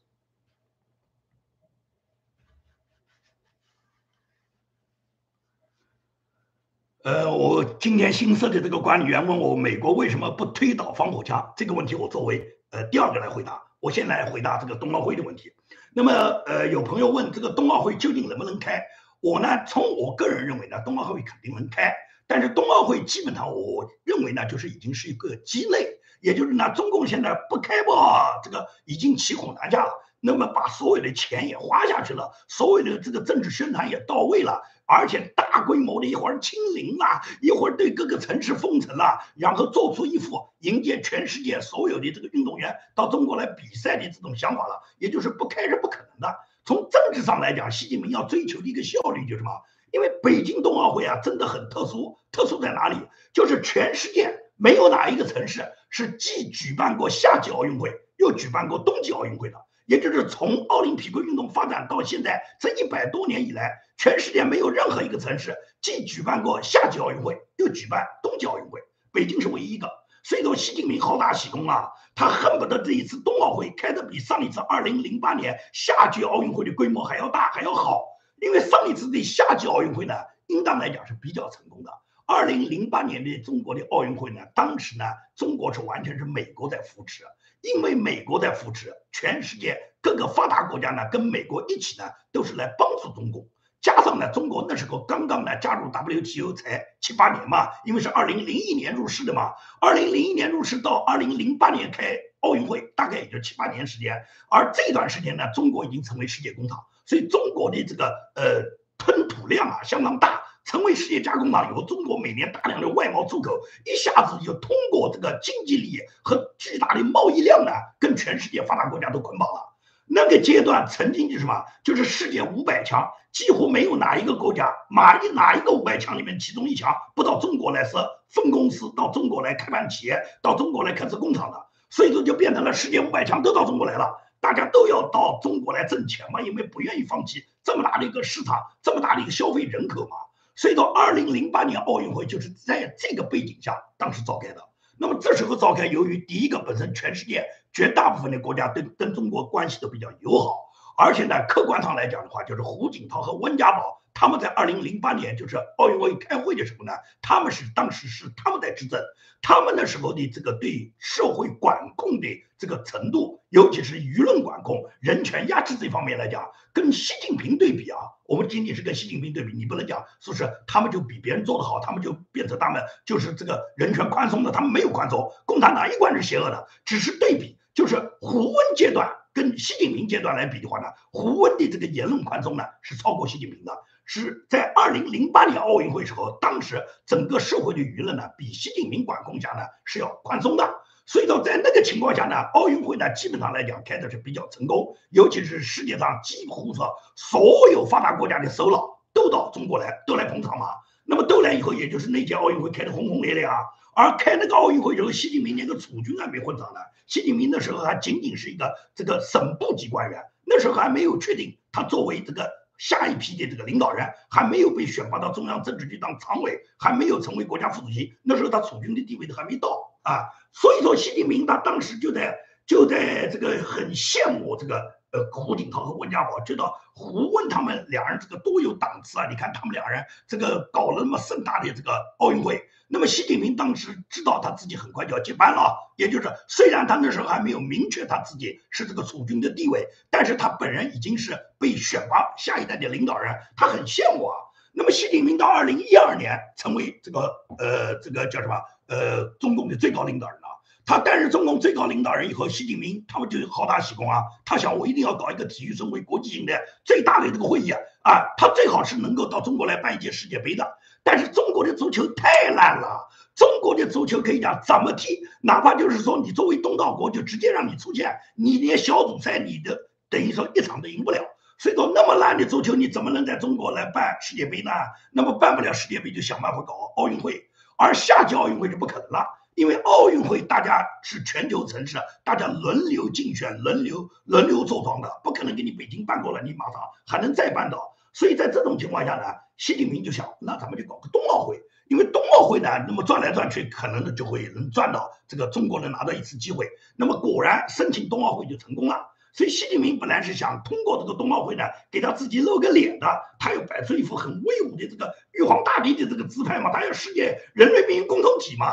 [7.04, 11.54] 呃，我今天新设的这个管理员问我，美国为什么不推倒防火墙？
[11.56, 13.62] 这个问题我作为呃第二个来回答。
[13.80, 15.51] 我先来回答这个冬奥会的问题。
[15.93, 16.12] 那么
[16.45, 18.84] 呃，有朋友问这个冬奥会究竟能不能开？
[19.19, 21.95] 我呢，从我个人认为呢，冬奥会肯定能开。
[22.32, 27.94] 但是冬奥会基本上，我认为呢，就是已经是一个鸡肋，也就是呢，中共现在不开播，
[28.41, 29.91] 这个已经骑虎难下了。
[30.22, 46.34] 那么把所有的钱也花下去了，所有的这个政治宣传也到位了，而且大规模的一会儿清零啦，一会儿对各个城市封城啦，然后做出一副迎接全世界所有的这个运动员到中国来比赛的这种想法了，也就是不开是不可能的。
[46.63, 49.52] 从政治上来讲，习近平要追求的一个效率就是什么？
[49.91, 52.17] 因为北京冬奥会啊，真的很特殊。
[52.32, 52.97] 特殊在哪里？
[53.34, 59.58] 就是全世界没有哪一个城市是既举办过夏季奥运会，又举办过冬季奥运会的。
[59.86, 68.80] 也就是从奥林匹克运动发展到现在这一百多年以来，全世界没有任何一个城市既举办过夏季奥运会，又举办冬季奥运会。
[69.12, 69.89] 北京是唯一一个。
[70.23, 78.05] 所以说，习近平好大喜功啊，他恨不得这一次冬奥会开的比上一次二零零八年夏季奥运会的规模还要大还要好。
[78.42, 80.16] 因为上一次的夏季奥运会呢，
[80.48, 81.92] 应当来讲是比较成功的。
[82.26, 87.24] 二零零八年的中国的奥运会呢，当时呢，中国是完全是美国在扶持，
[87.62, 93.46] 因为美国在扶持，全世界各个发达国家呢，跟美国一起呢，都是来帮助中国。
[93.80, 104.26] 加上呢，中国那时候刚刚呢加入 WTO 才七八年嘛，因为是二零零一年入市的嘛，二零零一年入市到二零零八年开奥运会，大概也就七八年时间。
[104.50, 106.84] 而这段时间呢，中国已经成为世界工厂。
[107.12, 108.05] 所以中国的这个
[108.36, 108.64] 呃
[108.97, 110.41] 吞吐量啊相当大。
[110.64, 119.76] 成为世界加工厂以后，中国每年大量的外贸出口，一下子就通过这个经济利益和巨大的贸易量呢，跟全世界发达国家都捆绑了。
[120.05, 121.66] 那个阶段曾经就是什么？
[121.84, 131.57] 就是世界五百强，几乎没有哪一个国家，哪一哪一个五百强里面其中一强不到中国来设分公司，到中国来开办企业，到中国来开设工厂的。
[131.89, 140.18] 所以说就变成了世界五百强都到中国来了，大家都要到中国来挣钱嘛，因为不愿意放弃这么大的一个市场，这么大的一个消费人口嘛。
[140.56, 144.62] 所以到二零零八年奥运会就是在这个背景下当时召开的。
[144.98, 150.70] 那么这时候召开，由于第一个本身全世界绝大部分的国家对跟中国关系都比较友好，
[151.04, 153.99] 而且呢客观上来讲的话，就是胡锦涛和温家宝。
[154.14, 156.91] 他们在二零零八年就是奥运会开会的时候呢，
[157.22, 159.02] 他们是当时是他们在执政，
[159.41, 162.28] 他们那时候的这个对社会管控的
[162.60, 167.97] 这个程度，尤其是舆论管控、人权压制这方面来讲，跟习近平对比啊，
[168.28, 183.71] 我们仅仅是跟习近平对比，你不能讲说是他们就比别人做得好，他们就变成他们就是这个人权宽松的，他们没有宽松，共产党一贯是邪恶的，只是对比，就是胡温阶段跟习近平阶段来比的话呢，胡温的这个言论宽松呢是超过习近平的。
[184.03, 190.69] 是在二零零八年奥运会时候，当时整个社会的舆论呢，比习近平管控下呢是要宽松的。
[191.05, 200.67] 所以说，在那个情况下呢，奥运会呢基本上来讲开的是比较成功，尤其是世界上几乎说所有发达国家的首脑都到中国来，都来捧场嘛。
[201.04, 203.56] 那么都来以后，也就是那届奥运会开得轰轰烈烈啊。
[203.95, 206.80] 而开那个奥运会时候，习近平连个储君还没混上呢。
[207.08, 212.49] 习近平那时候还仅仅是一个这个省部级官员，那时候还没有确定他作为这个。
[212.78, 220.26] 下一批的这个领导人还没有被选拔到中央政治局当常委，还没有成为国家副主席，那时候他储君的地位都还没到啊。
[220.52, 222.36] 所以说，习近平他当时就在
[222.66, 229.28] 就在这个很羡慕这个呃胡锦涛和温家宝，知道胡温他们两人这个多有档次啊！
[229.30, 232.62] 你看他们两人这个搞了那么盛大的这个奥运会。
[232.93, 244.36] 那么习近平当时知道他自己很快就要接班了，也就是虽然他那时候还没有明确他自己是这个储君的地位，但是他本人已经是被选拔下一代的领导人，他很羡慕啊。
[244.74, 248.55] 那么习近平到二零一二年成为这个呃这个叫什么
[248.88, 250.41] 呃中共的最高领导人。
[250.86, 254.23] 他担任中共最高领导人以后，习近平他们就好大喜功啊！
[254.45, 257.79] 他想，我一定要搞一个体育盛会、国际性的最大的这个会议啊！
[258.03, 260.67] 啊，他最好是能够到中国来办一届世界杯的。
[261.03, 269.77] 但是中国的足球太烂了，中国的足球可以讲怎么踢，哪怕就是说你作为东道国，就直接让你出线，你连小组赛你的
[270.09, 271.21] 等于说一场都赢不了。
[271.57, 274.71] 所以说，那么烂的足球，你怎么能在中国来办世界杯呢？
[275.11, 279.27] 那么办不了世界杯，就想办法搞奥运会，而夏季奥运会就不可能了。
[279.56, 287.95] 因为奥运会大家是全球城市，大家轮流竞选、轮流轮流坐庄的，不可能给你北京办过了，你马上还能再办到。
[288.14, 289.24] 所以在这种情况下呢，
[289.58, 291.62] 习近平就想，那咱们就搞个冬奥会。
[291.88, 296.66] 因为冬奥会呢，那么转来转去，可能呢就会能赚到这个中国能拿到一次机会。
[296.95, 299.08] 那么果然申请冬奥会就成功了。
[299.34, 303.08] 所以习近平本来是想通过这个冬奥会呢，给他自己露个脸的，
[303.39, 308.68] 他要摆出一副很威武的这个玉皇大帝的这个姿态嘛，他要世界人类命运共同体嘛。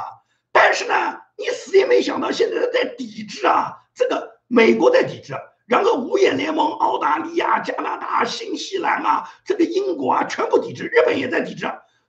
[0.61, 3.77] 但是呢，你死也没想到，现在在抵制啊！
[3.95, 5.35] 这个美国在抵制，
[5.67, 11.67] 然后五眼联盟、澳大利亚、加拿大、新西兰啊，这个英国啊，全部抵制，日本也在抵制，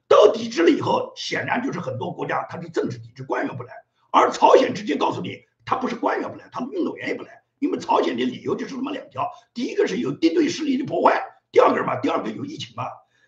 [0.08, 3.72] 都抵制了以后，显然就是很多国家它是政治抵制，官员不来。
[4.12, 12.86] 而朝鲜直接告诉你，他不是官员不来，他们运动员也不来，因为朝鲜的理由就是这么两条：第一个是有敌对势力的破坏，第二个嘛，第二个有疫情嘛，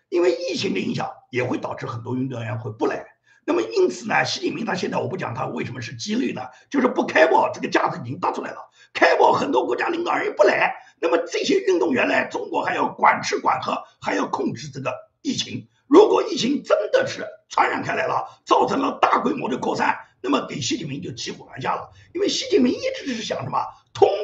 [0.08, 3.06] 因为疫情的影响也会导致很多运动员会不来。
[3.44, 6.42] 那么因此呢，习近平他现在我不讲他为什么是激励呢？
[6.70, 8.70] 就是不开报，这个架子已经搭出来了。
[8.92, 15.68] 开报很多国家领导人也不来，那么这些运动员来中国还要管吃管喝，还要控制这个疫情。
[15.88, 21.90] 如果疫情真的是传染开来了，造成了大规模的扩散，那么给习近平就骑虎难下了。
[22.14, 23.58] 因为习近平一直是想什么？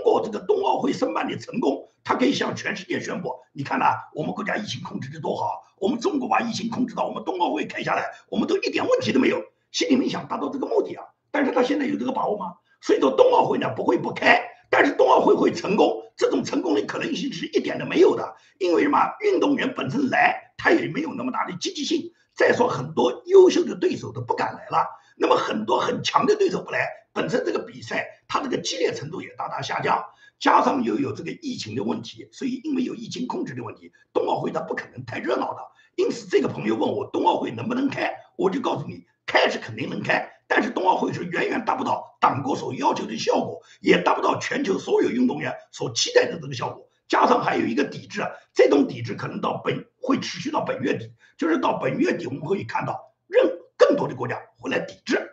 [0.08, 1.84] 做这个冬奥会申办的成功。
[2.02, 3.84] 他可以向全世界宣布：你看呐，
[4.14, 9.42] 我们国家疫情控制的多好，我们中国把疫情控制到我们冬奥会开下来，我们都一点问题都没有。
[9.72, 12.54] 心里面想达到这个目的啊，但是他现在有这个把握吗？
[12.80, 14.40] 所以说冬奥会呢不会不开，
[14.70, 18.36] 但是冬奥会会成功，这种成功的可能性是一点都没有的。
[18.58, 18.98] 因为什么？
[19.20, 22.12] 运动员本身来，他也没有那么大的积极性。
[22.34, 24.86] 再说很多优秀的对手都不敢来了，
[25.16, 26.88] 那么很多很强的对手不来，
[27.18, 30.04] 本身这个比赛它这个激烈程度也大大下降。
[30.38, 35.60] 加上又有这个疫情的问题，所以因为有疫情控制的问题，冬奥会它不可能太热闹的。
[35.96, 46.88] 因此，这个朋友问我冬奥会能不能开，我就告诉你，开是肯定能开，但是冬奥会是远远达不到党国所要求的效果，也达不到全球所有运动员所期待的这个效果。
[47.08, 48.22] 加上还有一个抵制，
[48.54, 55.32] 这种抵制可能到本会持续到本月底，就是到本月底我们会看到任更多的国家会来抵制。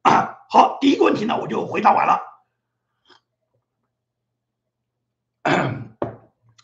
[0.00, 2.22] 啊，好，第一个问题呢我就回答完了。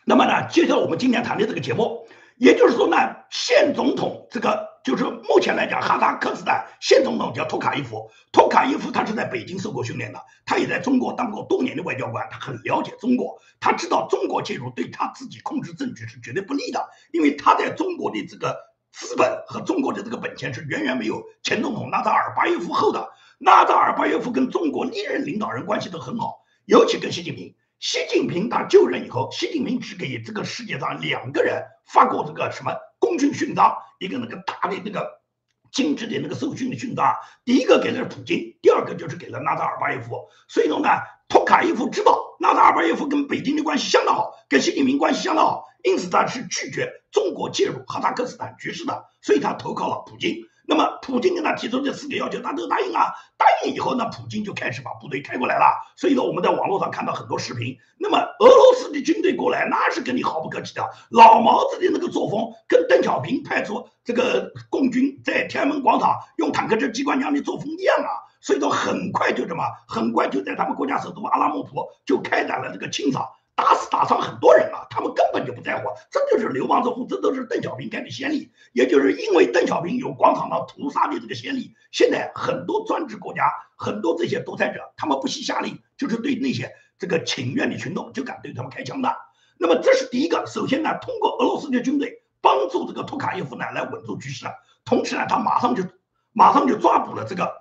[0.07, 2.09] 那么呢，接着我们今天谈的这个节目，
[2.39, 2.97] 也就是说呢，
[3.28, 8.11] 现总统这个就是目前来讲，哈萨克斯坦现总统叫托卡伊夫。
[8.32, 18.59] 托卡伊夫他是在北京受过训练的，他也在中国当过多年的外交官，他很了解中国，他知道中国介入对他自己控制政局是绝对不利的，因为他在中国的这个
[18.93, 23.11] 资本和中国的这个本钱是远远没有前总统纳扎尔巴耶夫厚的。
[23.39, 27.55] 纳扎尔巴耶夫跟中国历任领导人关系都很好，尤其跟习近平。
[27.80, 35.20] 习近平他就任以后，习近平只给这个世界上两个人发过这个什么功勋勋章，一个那个大的那个
[35.70, 37.14] 精致的那个授勋的勋章，
[37.45, 40.28] 第一个给了普京，第二个就是给了纳扎尔巴耶夫。
[40.49, 40.89] 所以说呢，
[41.28, 50.37] 托卡耶夫知道纳扎尔巴耶夫跟北京的关系相当好，跟习近平关系相当好，因此他是拒绝中国介入哈萨克斯坦局势的，所以他投靠了普京。
[50.67, 53.12] 那么普京跟他提出这四个要求，他都答应啊。
[53.37, 55.67] 答应以后，那普京就开始把部队开过来了。
[55.97, 57.77] 所以说，我们在网络上看到很多视频。
[57.99, 60.89] 那么俄罗斯的军队过来，那是跟你毫不客气的。
[61.11, 68.09] 老毛子的那个作风，跟邓小平派出这个共军在天安门广场用坦克车、机关枪的作风一样啊。
[68.41, 73.29] 所以说，很快就这么，很快就在他们国家首都阿拉木图就开展了这个清场。
[73.57, 78.51] 打死打伤很多人啊，他们根本就不在乎，这就是流氓之虎，这都是邓小平开的先例。
[78.73, 89.17] 也就是因为邓小平有广场上屠杀的这个先例，现在很多专制国家，很多这些独裁者，他们不惜下令，就是对那些这个请愿的群众就敢对他们开枪的。
[89.57, 94.47] 那么这是第一个，首先呢，通过俄罗斯的军队帮助这个托卡耶夫呢来稳住局势，
[94.85, 95.85] 同时呢，他马上就
[96.33, 97.53] 马上就抓捕了这个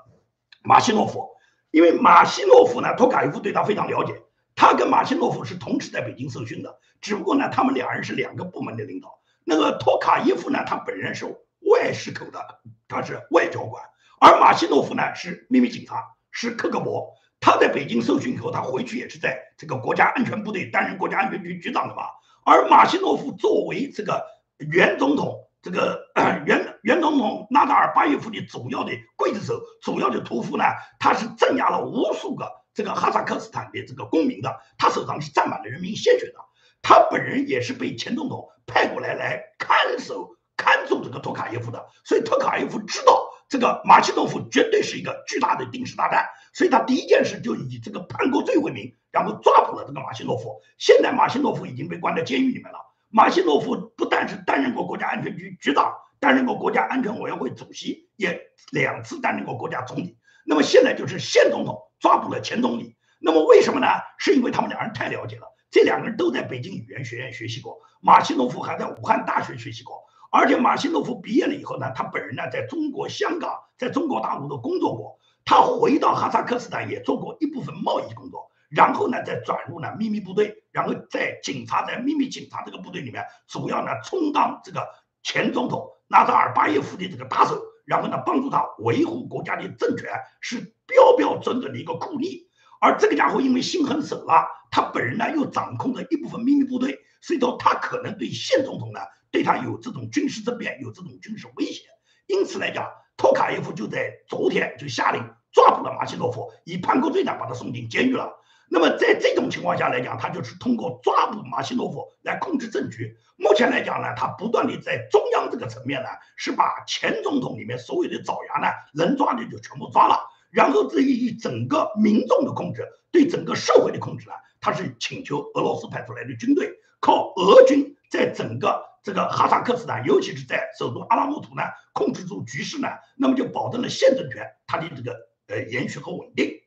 [0.64, 1.30] 马西诺夫，
[1.70, 4.24] 因为马西诺夫呢，托卡耶夫对他非常了解。
[4.56, 9.20] 他跟马西诺夫是同时在北京受训的，只不过呢，他们两人是两个部门的领导。
[9.44, 11.26] 那个托卡耶夫呢，他本人是
[11.70, 12.40] 外事口的，
[12.88, 13.84] 他是外交官；
[14.20, 17.14] 而马西诺夫呢是秘密警察，是克格勃。
[17.40, 22.04] 他在北京受训以后，他回去也是在这个国家安全部队担任国家安全局局长的嘛。
[22.46, 24.26] 而马西诺夫作为这个
[24.60, 26.00] 原总统，这个
[26.46, 30.64] 原原总统纳达尔巴耶夫的主要的刽子手、主要的屠夫呢，
[31.00, 32.50] 他是镇压了无数个。
[32.74, 36.36] 这个哈萨克斯坦的这个公民的，他手上是沾满了人民鲜血的。
[36.82, 41.86] 他本人也是被前总统派过来来看守、看住这个托卡耶夫的。
[42.04, 50.60] 所以托卡耶夫知道这个马奇诺夫绝对是一个巨大的定时炸弹，所以他第一件事就以这个叛国罪为名，然后抓捕了这个马西诺夫。
[50.78, 52.80] 现在马西诺夫已经被关在监狱里面了。
[53.10, 60.18] 马西诺夫不但是担任过国家安全局局长，担任过国家安全委员会主席，也两次担任过国家总理。
[60.46, 61.80] 那么现在就是现总统。
[62.04, 63.88] 抓捕了前总理，那么为什么呢？
[64.18, 84.86] 是因为他们两人太了解了，这两个人都在北京语言学院学习过，马西诺夫还在武汉大学学习过，而且马西诺夫毕业了以后呢，他本人呢在中国香港，在中国大陆都工作过，他回到哈萨克斯坦也做过一部分贸易工作，然后呢再转入呢秘密部队，然后在警察在秘密警察这个部队里面，主要呢充当这个
[85.24, 87.64] 前总统纳扎尔巴耶夫的这个打手。
[87.86, 90.10] 然后呢，帮助他维护国家的政权，
[90.42, 92.48] 是标标准准的一个酷吏。
[92.80, 99.00] 而这个家伙因为心狠手辣，他本人呢又掌控着一部分秘密部队，所以说他可能对现总统呢，
[99.32, 101.84] 对他有这种军事政变，有这种军事威胁。
[102.28, 105.22] 因此来讲，托卡耶夫就在昨天就下令
[105.52, 108.34] 抓捕了马西诺夫，以叛国罪呢把他送进监狱了。
[108.74, 113.16] 那么在这种情况下来讲，他就是通过抓捕马西诺夫来控制政局。
[113.36, 120.28] 目前来讲呢，他不断的在中央这个层面呢，是把前总统里面所有的爪牙呢，能抓的就全部抓了。
[120.50, 131.62] 然后至于整个民众的控制，对整个社会的控制呢，他是请求俄罗斯派出来的军队，靠俄军在整个这个哈萨克斯坦，尤其是在首都阿拉木图呢，
[131.94, 135.16] 控制住局势呢，那么就保证了现政权它的这个
[135.46, 136.60] 呃延续和稳定。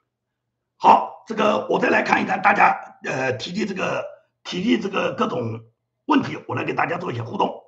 [0.77, 1.16] 好。
[1.27, 4.05] 这个我再来看一看大家呃提的这个
[4.45, 5.65] 提的这个各种
[6.05, 7.65] 问题，我来给大家做一些互动。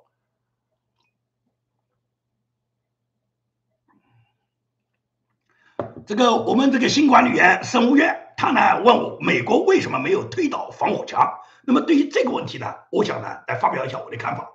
[6.05, 11.39] 这个我们这个新管理员沈无月，他呢问我美国为什么没有推倒防火墙？
[11.63, 14.49] 那么对于这个问题呢，我想呢来发表一下我的看法。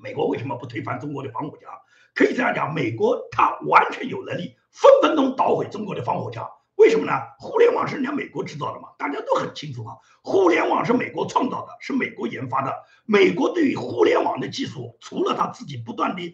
[0.00, 1.70] 美国为什么不推翻中国的防火墙？
[2.14, 6.48] 可以这样讲，美国它完全有能力分分钟捣毁中国的防火墙。
[6.78, 7.12] 为什么呢？
[7.40, 9.96] 互联网是人家美国制造的嘛，大家都很清楚啊。
[10.22, 12.72] 互联网是美国创造的，是美国研发的。
[13.04, 16.32] 美国对于互联网的技术，除了他自己不断的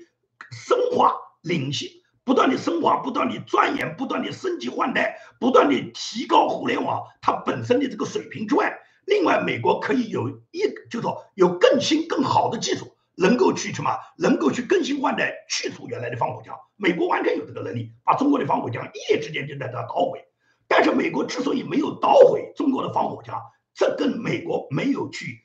[0.52, 1.88] 深化领先，
[2.24, 16.54] 不断的深化、不断的钻研、不断的升级换代、不断的提高互联网它本身的这个水平之外，另外，美国可以有一，就说有更新更好的技术，能够去什么，能够去更新换代，去除原来的防火墙。
[16.76, 20.22] 美国完全有这个能力，把中国的防火墙一夜之间就在它捣毁。
[20.68, 23.40] 但是，美国之所以没有捣毁中国的防火墙，
[23.74, 25.44] 这跟美国没有去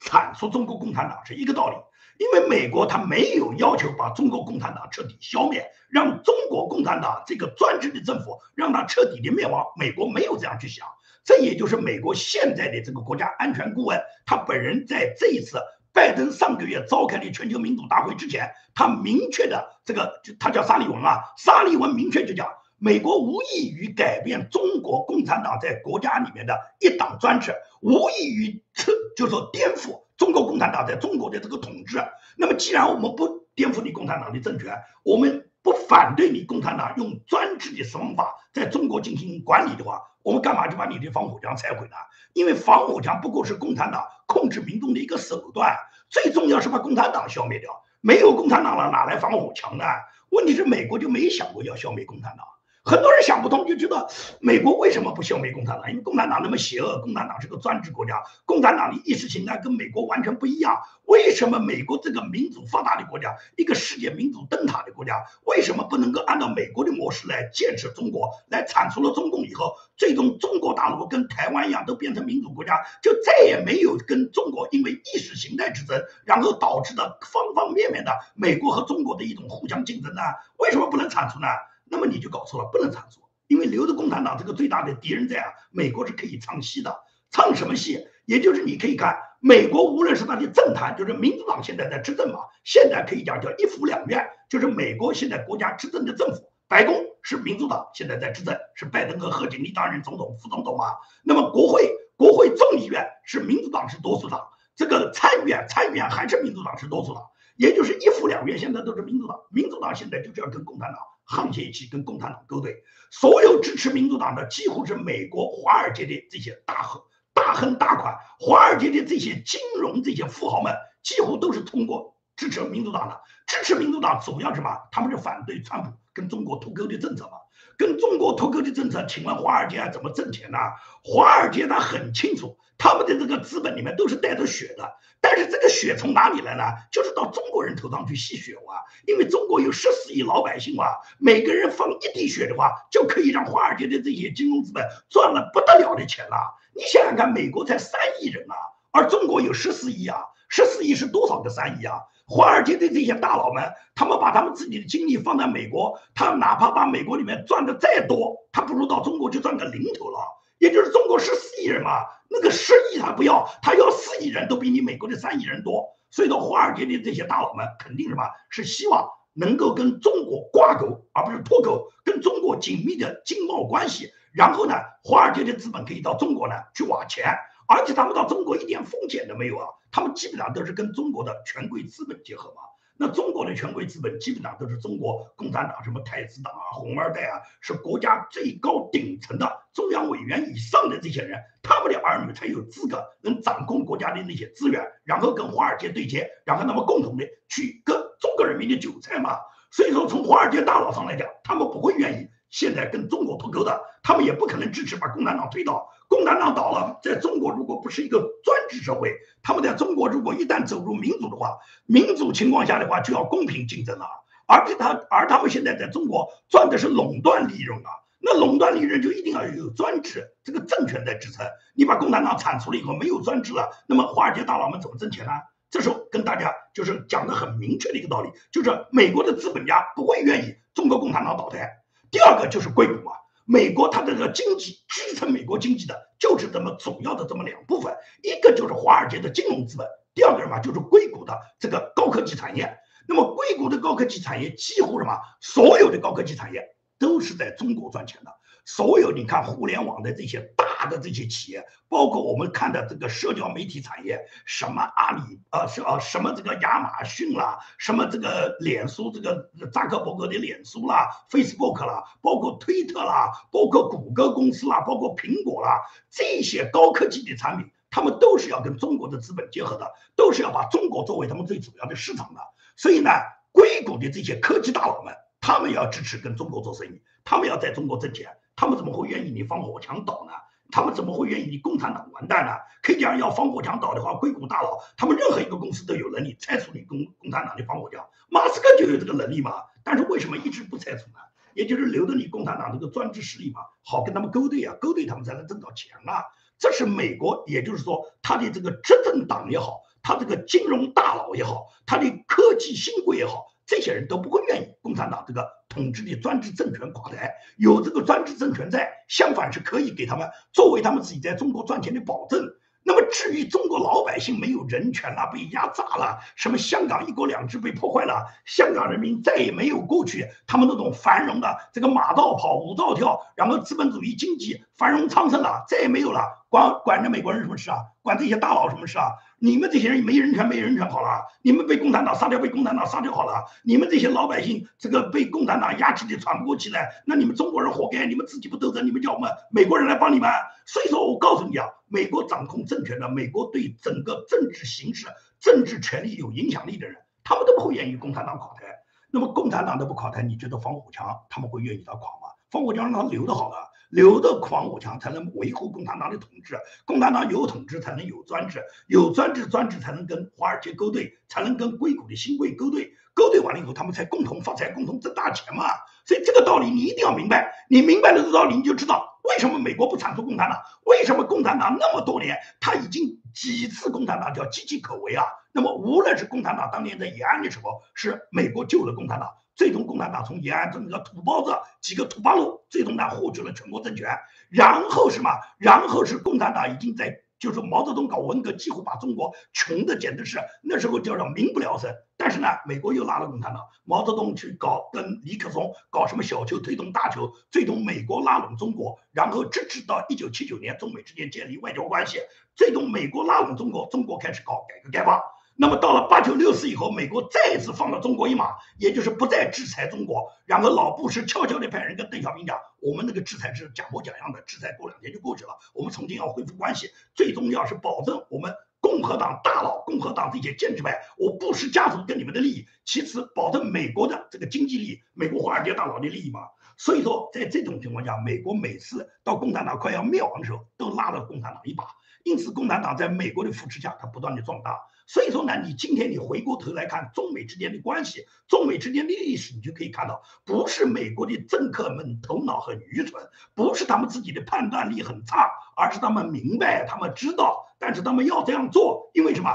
[0.00, 1.76] 铲除中国共产党是一个道理。
[2.18, 9.64] 因为美国他没有要求把中国共产党彻底消灭，让中国共产党这个专制的政府让它彻底的灭亡。
[9.78, 10.86] 美国没有这样去想。
[11.24, 15.58] 这也就是美国现在的这个国家安全顾问，他本人在这一次
[15.94, 22.46] 拜登上个月召开的全球民主大会之前，他明确的这个，他叫沙利文啊，沙利文明确就讲，
[22.80, 31.98] 美国无异于改变中国共产党在国家里面的一党专制，无异于彻，就是说颠覆中国共产党在中国的这个统治。
[32.36, 35.46] 那么，既然我们不颠覆你共产党的政权，我们。
[35.62, 41.96] 不反对你共产党用专制的方法在中国进行管理的话，我们干嘛就把你的防火墙拆毁呢？
[42.32, 45.76] 因为防火墙不过是共产党控制民众的一个手段，
[46.08, 47.84] 最重要是把共产党消灭掉。
[48.00, 49.84] 没有共产党了，哪来防火墙呢？
[50.30, 52.46] 问题是美国就没想过要消灭共产党。
[52.82, 54.08] 很多人想不通，就觉得
[54.40, 55.90] 美国为什么不消灭共产党？
[55.90, 60.80] 因为共产党那么邪恶，共产党是个专制国家，共产党的意识形态跟美国完全不一样。
[61.04, 80.22] 为什么美国这个民主发达的国家，一个世界民主灯塔的国家，为什么不能够按照美国的模式来建设中国，来铲除了中共以后，最终中国大陆跟台湾一样都变成民主国家，就再也没有跟中国因为意识形态之争，然后导致的方方面面的美国和中国的一种互相竞争呢？
[80.56, 81.46] 为什么不能铲除呢？
[81.90, 86.96] 那么你就搞错了，不能唱错，因为留着共产党这个最大的敌人在啊，美国是可以唱戏的，
[87.30, 88.06] 唱什么戏？
[88.26, 100.94] 也就是你可以看美国，无论是他的政坛，就是民主党现在在执政嘛，现在可以讲叫一府两院，就是美国现在国家执政的政府，白宫是民主党现在在执政，是拜登和贺锦丽担任总统、副总统嘛。
[101.24, 107.24] 那么国会、国会众议院是民主党是多数党，这个参议院、参议院还是民主党是多数党，
[107.56, 111.00] 也就是一府两院现在都是民主党，民主党现在就是要跟共产党。
[111.30, 112.74] 沆瀣一气，跟共产党勾兑，
[113.12, 117.00] 所有支持民主党的几乎是美国华尔街的这些大亨、
[117.32, 120.74] 大亨大款，华尔街的这些金融这些富豪们，
[121.04, 123.20] 几乎都是通过支持民主党的。
[123.46, 124.70] 支持民主党主要什么？
[124.90, 127.32] 他们是反对川普跟中国脱钩的政策嘛？
[127.80, 130.58] 跟中国脱钩的政策，请问华尔街怎么挣钱呢？
[131.02, 134.98] 华尔街他很清楚，他们的这个资本里面都是带着血的。
[135.22, 136.62] 但是这个血从哪里来呢？
[136.92, 138.84] 就是到中国人头上去吸血哇！
[139.06, 146.36] 因为中国有十四亿老百姓哇，每个人放一滴血的话，就可以让华尔街的这些金融资本赚了不得了的钱了。
[146.74, 148.54] 你想想看，美国才三亿人啊，
[148.90, 150.20] 而中国有十四亿啊，
[150.50, 152.00] 十四亿是多少个三亿啊？
[152.30, 153.64] 华尔街的这些大佬们，
[153.96, 160.18] 他们把他们自己的精力放在美国，他哪怕把美国里面赚的再多，他不如到中国去赚个零头了。
[160.58, 165.84] 也就是中国十四亿人嘛，那个十亿他不要，他要四亿人都比你美国的三亿人多。
[166.12, 174.12] 所以说，华尔街的这些大佬们肯定什么，是希望能够跟中国挂钩，而不是脱钩，跟中国紧密的经贸关系。
[174.32, 177.24] 然后呢，华尔街的资本可以到中国呢去挖钱，
[177.70, 182.62] 而且他们到中国一点风险都没有啊，他们基本上都是跟中国的权贵资本结合嘛。
[182.96, 199.38] 那中国的权贵资本基本上都是中国共产党什么太子党啊、红二代啊，是国家最高顶层的中央委员以上的这些人，他们的儿女才有资格能掌控国家的那些资源，然后跟华尔街对接，然后他们共同的去割中国人民的韭菜嘛。
[199.70, 205.88] 所以说，从华尔街大佬上来讲，他们不会愿意现在跟中国脱钩的，他们也不可能支持把共产党推倒。
[206.08, 214.06] 共产党倒了，在中国如果不是一个专制社会，他们在中国如果一旦走入民主的话，民主情况下的话就要公平竞争了。
[214.46, 221.46] 而且他，而他们现在在中国赚的是垄断利润啊，那垄断利润就一定要有专制这个政权在支撑。
[221.76, 225.30] 你把共产党铲除了以后，没有专制了，那么华尔街大佬们怎么挣钱呢？
[225.70, 231.79] 这时候跟大家就是讲的很明确的一个道理，就是美国的资本家不会愿意中国共产党倒台。
[232.10, 233.16] 第二个就是硅谷啊。
[233.46, 237.92] 美国它的这个经济支撑美国经济的，就是这么主要的这么两部分，
[238.22, 242.78] 一个就是华尔街的金融资本，第二个什么就是硅谷的这个高科技产业。
[243.08, 246.62] 那么硅谷的高科技产业几乎什么，所有的高科技产业
[246.98, 248.30] 都是在中国赚钱的。
[248.64, 265.80] 所有你看互联网的这些大的这些企业，包括我们看的这个社交媒体产业，什么阿里啊，是啊，什么这个亚马逊啦，什么这个脸书这个扎克伯格的脸书啦，Facebook 啦，包括推特啦，包括谷歌公司啦，包括苹果啦，
[266.10, 272.40] 这些高科技的产品，他们都是要跟中国的资本结合的，都是要把中国作为他们最主要的市场的。
[272.76, 273.10] 所以呢，
[273.52, 278.36] 硅谷的这些科技大佬们，他们要支持跟中国做生意，他们要在中国挣钱。
[278.60, 280.34] 他们怎么会愿意你防火墙倒呢？
[280.70, 282.52] 他们怎么会愿意你共产党完蛋呢
[282.82, 289.62] ？KDR 要防火墙倒的话，硅谷大佬他们任何一个公司都有能力拆除你共共产党的防火墙，马斯克就有这个能力嘛。
[289.82, 291.16] 但是为什么一直不拆除呢？
[291.54, 296.22] 也就是留着你共产党这个专制势力嘛，好跟他们勾兑啊，勾兑他们才能挣到钱啊。
[296.58, 307.32] 这是美国，也就是说他的这个执政党也好，他这个金融大佬也好，他的科技新贵也好，这些人都不会愿意共产党这个统治的专制政权垮台。
[307.56, 312.52] 有这个专制政权在，相反是可以给他们作为他们自己在中国赚钱的保证。
[312.82, 326.44] 那么至于中国老百姓没有人权了，被压榨了，什么香港一国两制被破坏了，香港人民再也没有过去他们那种繁荣的这个马道跑、舞道跳，然后资本主义经济繁荣昌盛了，再也没有了。
[326.48, 327.76] 管管着美国人什么事啊？
[328.02, 329.12] 管这些大佬什么事啊？
[329.42, 331.24] 你们这些人没人权，没人权好了。
[331.40, 333.46] 你们被共产党杀掉，被共产党杀掉好了。
[333.62, 338.04] 你们这些老百姓，这个被共产党压制的喘不过气来，那你们中国人活该。
[338.04, 340.28] 你们自己不斗争，你们叫我们美国人来帮你们。
[340.66, 345.06] 所以说我告诉你啊，美国掌控政权的，美国对整个政治形势、
[345.40, 348.66] 政治权力有影响力的人，他们都不会愿意共产党垮台。
[349.10, 352.28] 那么共产党都不垮台，你觉得防火墙他们会愿意他垮吗？
[352.50, 353.69] 防火墙让他留的好了。
[353.90, 365.64] 留的狂武强才能维护共产党的统治，共产党有统治才能有专制，有专制专制才能跟华尔街勾兑，才能跟硅谷的新贵勾兑，勾兑完了以后他们才共同发财，共同挣大钱嘛。
[366.06, 375.24] 所以这个道理你一定要明白，你明白了这道理，你就知道为什么美国不铲除共产党，为什么共产党那么多年他已经几次共产党叫岌岌可危啊。
[375.52, 379.28] 那么无论是共产党当年在延安的时候，是美国救了共产党。
[379.60, 384.08] 最终，共产党从延安这么个土包子几个土八路，最终呢获取了全国政权。
[384.48, 385.28] 然后什么？
[385.58, 391.94] 然后是共产党已经在，就是毛泽东搞文革，几乎把中国穷的简直是那时候叫做民不聊生。
[392.16, 402.20] 但是呢，美国又拉了共产党，毛泽东去搞跟尼克松搞什么小球推动大球，最终美国拉拢中国，然后直至到一九七九年中美之间建立外交关系，
[402.56, 405.20] 最终美国拉拢中国，中国开始搞改革开放。
[405.60, 408.46] 那么到了八九六四以后，美国再一次放了中国一马，
[408.78, 410.26] 也就是不再制裁中国。
[410.46, 415.50] 然后老布什悄悄地派人跟邓小平讲：“我们那个制裁是假模假样的，制裁过两天就过去了。
[415.74, 426.40] 我们重新要恢复关系，最重要是保证我们共和党大佬、共和党这些建制派，我布什家族跟你们的利益；其次，保证美国的这个经济利益，美国华尔街大佬的利益嘛。
[426.78, 431.84] 所以说，在这种情况下，美国每次到共产党快要灭亡的时候，都拉了共产党一把。
[432.24, 434.80] 因此，共产党在美国的扶持下，它不断的壮大。”
[435.12, 443.20] 所以说呢，你今天你回过头来看中美之间的关系，中美之间的历史，你就可以看到，不是美国的政客们头脑很愚蠢，
[443.56, 447.66] 不是他们自己的判断力很差，而是他们明白，他们知道。
[447.80, 449.50] 但是他们要这样做，因为什么？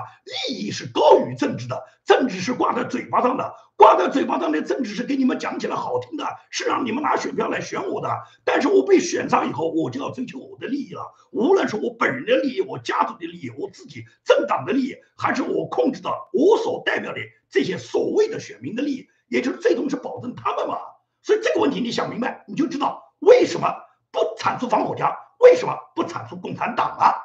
[0.49, 3.53] 利益是高于政治的，政治是挂在嘴巴上的，
[3.85, 8.09] 挂在嘴巴上的政治是给你们讲起来好听的，是让你们拿选票来选我的。
[8.43, 20.79] 但是我被选上以后，我就要追求我的利益了，无论是我本人的利益、我家族的利益、我自己政党的利益，还是我控制的我所代表的这些所谓的选民的利益，也就是最终是保证他们嘛。
[21.21, 23.71] 所以这个问题你想明白，你就知道为什么
[24.11, 27.21] 不铲除防火墙，为什么不铲除共产党了。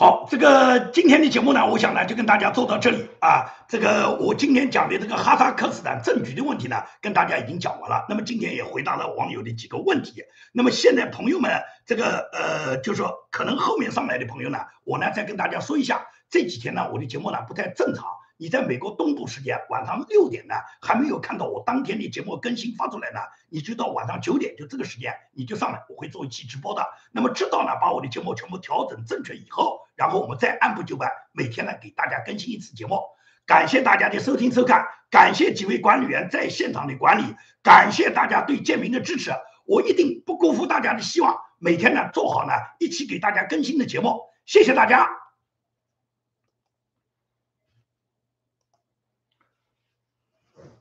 [0.00, 3.52] 好，这个今天的节目呢，我想呢就跟大家做到这里啊。
[3.66, 8.06] 这个我今天讲的这个哈萨克斯坦政局的问题呢，跟大家已经讲完了。
[8.08, 10.22] 那么今天也回答了网友的几个问题。
[10.52, 11.50] 那么现在朋友们，
[11.84, 18.04] 这个呃，就说可能后面上来的朋友呢，我呢再跟大家说一下，这几天呢我的节目呢不太正常。
[18.38, 23.18] 你在美国东部时间晚上六点呢，还没有看到我当天的节目更新发出来呢，
[23.50, 26.86] 你就到晚上九点，就这个时间你就上来，我会做一期直播的。
[27.10, 33.00] 那么知道呢，把我的节目全部调整正确以后，然后我们再按部就班，每天呢给大家更新一次节目。
[33.44, 39.32] 感谢大家的收听收看，感谢几位管理员在现场的管理，感谢大家对建明的支持，
[39.66, 44.20] 我一定不辜负大家的希望，每天呢做好呢一期给大家更新的节目。
[44.46, 45.27] 谢谢大家。